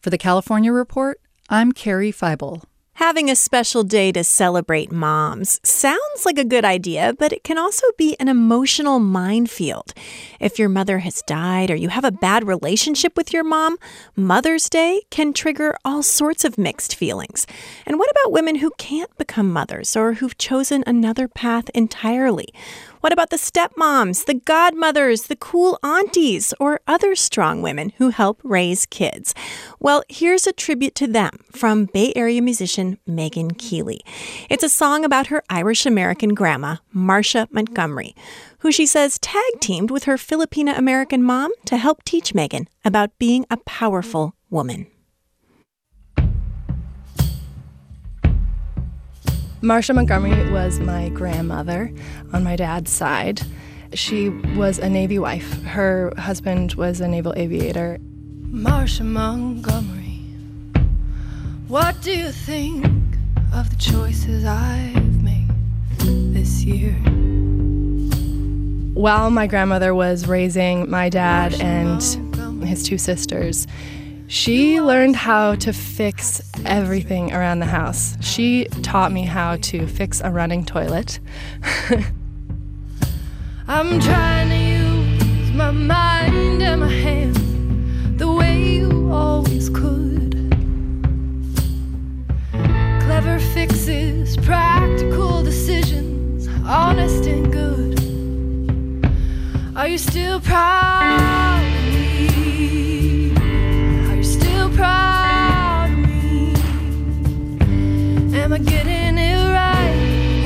For 0.00 0.10
the 0.10 0.18
California 0.18 0.72
Report, 0.72 1.20
I'm 1.48 1.72
Carrie 1.72 2.12
Feibel. 2.12 2.64
Having 2.96 3.30
a 3.30 3.36
special 3.36 3.84
day 3.84 4.12
to 4.12 4.22
celebrate 4.22 4.92
moms 4.92 5.58
sounds 5.64 6.26
like 6.26 6.36
a 6.36 6.44
good 6.44 6.64
idea, 6.64 7.14
but 7.18 7.32
it 7.32 7.42
can 7.42 7.56
also 7.56 7.86
be 7.96 8.14
an 8.20 8.28
emotional 8.28 9.00
minefield. 9.00 9.94
If 10.38 10.58
your 10.58 10.68
mother 10.68 10.98
has 10.98 11.22
died 11.22 11.70
or 11.70 11.74
you 11.74 11.88
have 11.88 12.04
a 12.04 12.12
bad 12.12 12.46
relationship 12.46 13.16
with 13.16 13.32
your 13.32 13.44
mom, 13.44 13.78
Mother's 14.14 14.68
Day 14.68 15.00
can 15.08 15.32
trigger 15.32 15.74
all 15.86 16.02
sorts 16.02 16.44
of 16.44 16.58
mixed 16.58 16.94
feelings. 16.94 17.46
And 17.86 17.98
what 17.98 18.10
about 18.10 18.32
women 18.32 18.56
who 18.56 18.70
can't 18.76 19.16
become 19.16 19.50
mothers 19.50 19.96
or 19.96 20.14
who've 20.14 20.36
chosen 20.36 20.84
another 20.86 21.28
path 21.28 21.70
entirely? 21.70 22.52
What 23.02 23.12
about 23.12 23.30
the 23.30 23.36
stepmoms, 23.36 24.26
the 24.26 24.34
godmothers, 24.34 25.22
the 25.22 25.34
cool 25.34 25.76
aunties, 25.82 26.54
or 26.60 26.78
other 26.86 27.16
strong 27.16 27.60
women 27.60 27.92
who 27.98 28.10
help 28.10 28.40
raise 28.44 28.86
kids? 28.86 29.34
Well, 29.80 30.04
here's 30.08 30.46
a 30.46 30.52
tribute 30.52 30.94
to 30.94 31.08
them 31.08 31.40
from 31.50 31.86
Bay 31.86 32.12
Area 32.14 32.40
musician 32.40 33.00
Megan 33.04 33.54
Keeley. 33.54 34.02
It's 34.48 34.62
a 34.62 34.68
song 34.68 35.04
about 35.04 35.26
her 35.26 35.42
Irish 35.50 35.84
American 35.84 36.32
grandma, 36.32 36.76
Marcia 36.92 37.48
Montgomery, 37.50 38.14
who 38.58 38.70
she 38.70 38.86
says 38.86 39.18
tag 39.18 39.58
teamed 39.58 39.90
with 39.90 40.04
her 40.04 40.16
Filipina 40.16 40.78
American 40.78 41.24
mom 41.24 41.50
to 41.64 41.78
help 41.78 42.04
teach 42.04 42.34
Megan 42.34 42.68
about 42.84 43.18
being 43.18 43.44
a 43.50 43.56
powerful 43.56 44.36
woman. 44.48 44.86
Marcia 49.64 49.94
Montgomery 49.94 50.50
was 50.50 50.80
my 50.80 51.08
grandmother 51.10 51.92
on 52.32 52.42
my 52.42 52.56
dad's 52.56 52.90
side. 52.90 53.42
She 53.94 54.28
was 54.28 54.80
a 54.80 54.88
Navy 54.88 55.20
wife. 55.20 55.62
Her 55.62 56.12
husband 56.18 56.74
was 56.74 57.00
a 57.00 57.06
naval 57.06 57.32
aviator. 57.36 57.98
Marcia 58.50 59.04
Montgomery, 59.04 60.18
what 61.68 61.94
do 62.02 62.10
you 62.10 62.32
think 62.32 62.84
of 63.54 63.70
the 63.70 63.76
choices 63.76 64.44
I've 64.44 65.22
made 65.22 65.48
this 66.34 66.64
year? 66.64 66.94
While 68.94 69.30
my 69.30 69.46
grandmother 69.46 69.94
was 69.94 70.26
raising 70.26 70.90
my 70.90 71.08
dad 71.08 71.54
and 71.60 72.02
his 72.66 72.82
two 72.82 72.98
sisters, 72.98 73.68
she 74.32 74.80
learned 74.80 75.14
how 75.14 75.54
to 75.54 75.74
fix 75.74 76.40
everything 76.64 77.34
around 77.34 77.58
the 77.58 77.66
house. 77.66 78.16
She 78.22 78.64
taught 78.80 79.12
me 79.12 79.24
how 79.24 79.56
to 79.56 79.86
fix 79.86 80.22
a 80.22 80.30
running 80.30 80.64
toilet. 80.64 81.20
I'm 83.68 84.00
trying 84.00 84.48
to 84.48 84.56
use 84.56 85.52
my 85.52 85.70
mind 85.70 86.62
and 86.62 86.80
my 86.80 86.88
hands 86.88 88.18
the 88.18 88.32
way 88.32 88.76
you 88.76 89.10
always 89.12 89.68
could. 89.68 90.32
Clever 93.02 93.38
fixes, 93.38 94.38
practical 94.38 95.42
decisions, 95.42 96.48
honest 96.66 97.26
and 97.26 97.52
good. 97.52 98.00
Are 99.76 99.88
you 99.88 99.98
still 99.98 100.40
proud 100.40 101.60
of 101.60 101.92
me? 101.92 102.91
Are 104.72 104.78
you 104.78 104.78
still 104.78 104.78
proud 104.78 105.90
of 105.90 105.98
me? 105.98 106.54
Am 108.38 108.52
I 108.52 108.58
getting 108.58 109.18
it 109.18 109.36
right? 109.52 109.94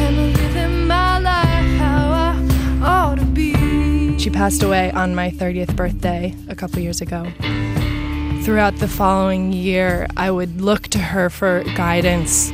Am 0.00 0.18
I 0.18 0.32
living 0.32 0.86
my 0.86 1.18
life 1.18 1.78
how 1.78 2.10
I 2.10 2.34
ought 2.82 3.18
to 3.18 3.24
be? 3.24 4.18
She 4.18 4.30
passed 4.30 4.62
away 4.62 4.90
on 4.92 5.14
my 5.14 5.30
30th 5.30 5.76
birthday 5.76 6.34
a 6.48 6.54
couple 6.54 6.80
years 6.80 7.00
ago. 7.00 7.26
Throughout 8.42 8.76
the 8.76 8.88
following 8.88 9.52
year, 9.52 10.06
I 10.16 10.30
would 10.30 10.60
look 10.60 10.88
to 10.88 10.98
her 10.98 11.30
for 11.30 11.64
guidance 11.76 12.50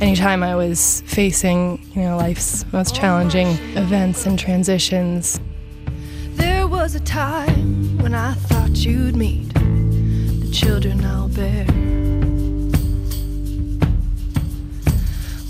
anytime 0.00 0.42
I 0.42 0.54
was 0.54 1.02
facing, 1.06 1.80
you 1.94 2.02
know, 2.02 2.16
life's 2.16 2.64
most 2.72 2.94
challenging 2.94 3.48
events 3.76 4.26
and 4.26 4.38
transitions. 4.38 5.40
There 6.34 6.66
was 6.66 6.94
a 6.94 7.00
time 7.00 7.98
when 7.98 8.14
I 8.14 8.34
thought 8.34 8.70
you'd 8.70 9.16
meet 9.16 9.50
children 10.52 11.04
I'll 11.04 11.28
bear. 11.28 11.64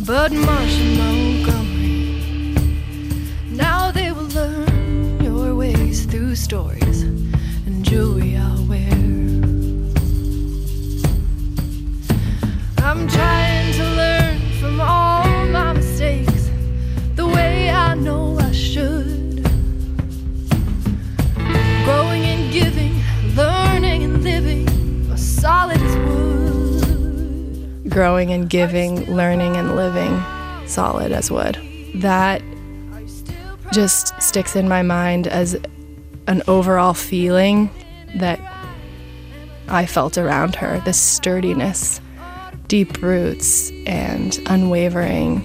But 0.05 0.33
Marcia 0.33 0.85
Montgomery, 0.99 2.23
now 3.51 3.91
they 3.91 4.13
will 4.13 4.29
learn 4.29 5.25
your 5.25 5.55
ways 5.55 6.05
through 6.05 6.35
stories 6.35 7.03
and 7.03 7.85
jewelry 7.85 8.37
I'll 8.37 8.65
wear. 8.67 8.93
I'm 12.79 13.09
trying 13.09 13.73
to 13.75 13.85
learn 14.01 14.39
from 14.61 14.81
all 14.81 15.47
my 15.47 15.73
mistakes 15.73 16.51
the 17.15 17.27
way 17.27 17.71
I 17.71 17.95
know 17.95 18.30
Growing 27.90 28.33
and 28.33 28.48
giving, 28.48 29.05
learning 29.05 29.57
and 29.57 29.76
living, 29.76 30.22
solid 30.66 31.12
as 31.12 31.31
wood. 31.31 31.59
That 31.96 32.40
just 33.72 34.20
sticks 34.22 34.57
in 34.57 34.68
my 34.68 34.83
mind 34.83 35.26
as 35.26 35.61
an 36.26 36.42
overall 36.48 36.94
feeling 36.94 37.70
that 38.16 38.40
I 39.68 39.87
felt 39.87 40.18
around 40.18 40.55
her 40.57 40.81
this 40.85 40.98
sturdiness, 40.98 42.00
deep 42.68 43.03
roots, 43.03 43.70
and 43.87 44.38
unwavering. 44.46 45.44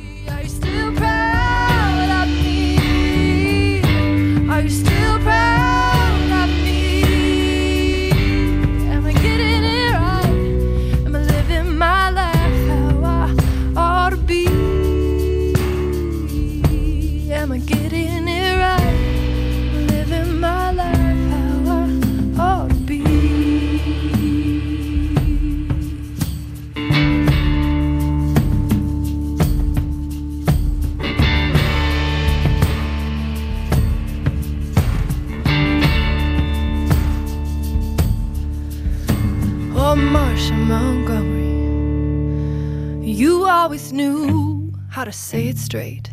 Straight, 45.75 46.09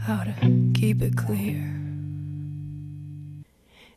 how 0.00 0.24
to 0.24 0.34
keep 0.74 1.00
it 1.00 1.16
clear. 1.16 1.62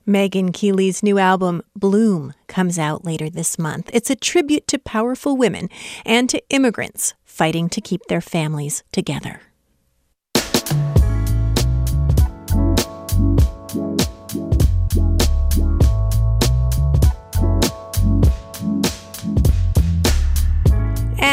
Megan 0.06 0.52
Keeley's 0.52 1.02
new 1.02 1.18
album, 1.18 1.64
Bloom, 1.76 2.36
comes 2.46 2.78
out 2.78 3.04
later 3.04 3.28
this 3.28 3.58
month. 3.58 3.90
It's 3.92 4.12
a 4.12 4.16
tribute 4.16 4.68
to 4.68 4.78
powerful 4.78 5.36
women 5.36 5.72
and 6.06 6.30
to 6.30 6.48
immigrants 6.52 7.16
fighting 7.26 7.70
to 7.70 7.82
keep 7.82 8.06
their 8.06 8.22
families 8.22 8.84
together. 8.92 9.42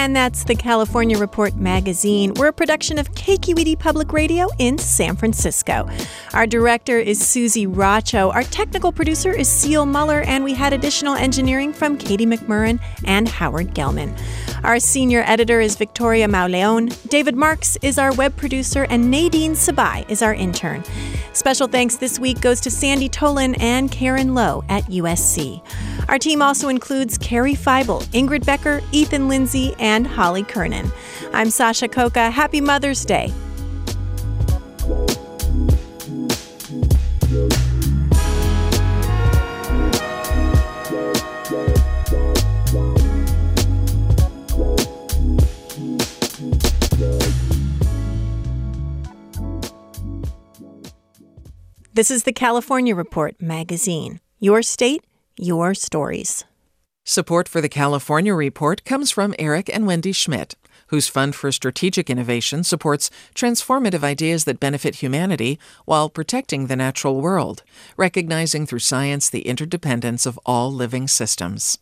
And 0.04 0.14
that's 0.14 0.44
the 0.44 0.54
California 0.54 1.16
Report 1.16 1.56
magazine. 1.56 2.34
We're 2.34 2.48
a 2.48 2.52
production 2.52 2.98
of 2.98 3.10
KQED 3.12 3.78
Public 3.78 4.12
Radio 4.12 4.48
in 4.58 4.76
San 4.76 5.16
Francisco. 5.16 5.88
Our 6.34 6.46
director 6.46 6.98
is 6.98 7.26
Susie 7.26 7.66
Racho. 7.66 8.30
Our 8.34 8.42
technical 8.42 8.92
producer 8.92 9.32
is 9.32 9.48
Seal 9.48 9.86
Muller, 9.86 10.20
and 10.20 10.44
we 10.44 10.52
had 10.52 10.74
additional 10.74 11.14
engineering 11.14 11.72
from 11.72 11.96
Katie 11.96 12.26
McMurran 12.26 12.80
and 13.06 13.26
Howard 13.26 13.74
Gelman. 13.74 14.14
Our 14.62 14.78
senior 14.78 15.22
editor 15.26 15.60
is 15.60 15.74
Victoria 15.74 16.28
Mauleon. 16.28 16.94
David 17.08 17.34
Marks 17.34 17.78
is 17.80 17.98
our 17.98 18.12
web 18.12 18.36
producer, 18.36 18.86
and 18.90 19.10
Nadine 19.10 19.52
Sabai 19.52 20.04
is 20.10 20.20
our 20.20 20.34
intern. 20.34 20.84
Special 21.32 21.66
thanks 21.66 21.96
this 21.96 22.18
week 22.18 22.40
goes 22.42 22.60
to 22.60 22.70
Sandy 22.70 23.08
Tolan 23.08 23.58
and 23.58 23.90
Karen 23.90 24.34
Lowe 24.34 24.64
at 24.68 24.84
USC. 24.84 25.62
Our 26.08 26.18
team 26.18 26.42
also 26.42 26.68
includes 26.68 27.16
Carrie 27.18 27.54
Feibel, 27.54 28.02
Ingrid 28.08 28.44
Becker, 28.44 28.82
Ethan 28.92 29.28
Lindsay, 29.28 29.74
and 29.78 29.93
Holly 30.02 30.42
Kernan. 30.42 30.90
I'm 31.32 31.50
Sasha 31.50 31.86
Khokha. 31.86 32.32
Happy 32.32 32.60
Mother's 32.60 33.04
Day. 33.04 33.32
This 51.94 52.10
is 52.10 52.24
the 52.24 52.32
California 52.32 52.92
Report 52.92 53.40
magazine. 53.40 54.18
Your 54.40 54.62
state, 54.62 55.04
your 55.36 55.74
stories. 55.74 56.44
Support 57.06 57.50
for 57.50 57.60
the 57.60 57.68
California 57.68 58.32
Report 58.32 58.82
comes 58.86 59.10
from 59.10 59.34
Eric 59.38 59.68
and 59.68 59.86
Wendy 59.86 60.12
Schmidt. 60.12 60.54
whose 60.88 61.08
Fund 61.08 61.34
for 61.34 61.52
Strategic 61.52 62.08
Innovation 62.08 62.64
supports 62.64 63.10
transformative 63.34 64.02
ideas 64.02 64.44
that 64.44 64.60
benefit 64.60 64.96
humanity 64.96 65.58
while 65.86 66.10
protecting 66.10 66.66
the 66.66 66.76
natural 66.76 67.20
world, 67.20 67.62
recognizing 67.96 68.66
through 68.66 68.78
science 68.78 69.28
the 69.28 69.48
interdependence 69.48 70.24
of 70.26 70.38
all 70.46 70.72
living 70.72 71.08
systems. 71.08 71.78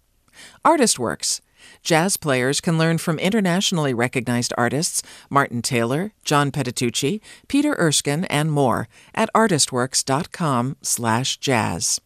ArtistWorks. 0.64 1.40
Jazz 1.82 2.16
players 2.16 2.60
can 2.60 2.78
learn 2.78 2.98
from 2.98 3.18
internationally 3.18 3.92
recognized 3.92 4.54
artists 4.56 5.02
Martin 5.28 5.60
Taylor, 5.62 6.12
John 6.24 6.50
Patitucci, 6.50 7.20
Peter 7.48 7.76
Erskine, 7.78 8.24
and 8.26 8.50
more 8.50 8.88
at 9.14 9.28
artistworks.com/jazz 9.34 12.00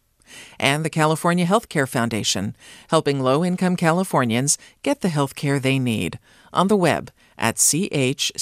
and 0.59 0.83
the 0.83 0.89
California 0.89 1.45
Healthcare 1.45 1.87
Foundation, 1.87 2.55
helping 2.89 3.19
low 3.19 3.43
income 3.43 3.75
Californians 3.75 4.57
get 4.83 5.01
the 5.01 5.09
health 5.09 5.35
care 5.35 5.59
they 5.59 5.79
need 5.79 6.19
on 6.53 6.67
the 6.67 6.77
web 6.77 7.11
at 7.37 7.55
chcf.org. 7.55 8.41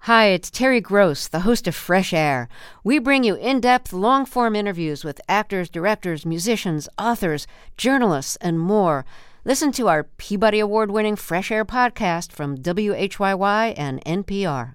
Hi, 0.00 0.26
it's 0.26 0.50
Terry 0.52 0.80
Gross, 0.80 1.26
the 1.26 1.40
host 1.40 1.66
of 1.66 1.74
Fresh 1.74 2.12
Air. 2.12 2.48
We 2.84 3.00
bring 3.00 3.24
you 3.24 3.34
in 3.34 3.60
depth, 3.60 3.92
long 3.92 4.24
form 4.24 4.54
interviews 4.54 5.02
with 5.02 5.20
actors, 5.28 5.68
directors, 5.68 6.24
musicians, 6.24 6.88
authors, 6.96 7.48
journalists, 7.76 8.36
and 8.36 8.60
more. 8.60 9.04
Listen 9.44 9.72
to 9.72 9.88
our 9.88 10.04
Peabody 10.04 10.60
Award 10.60 10.92
winning 10.92 11.16
Fresh 11.16 11.50
Air 11.50 11.64
podcast 11.64 12.30
from 12.30 12.56
WHYY 12.56 13.74
and 13.76 14.04
NPR. 14.04 14.74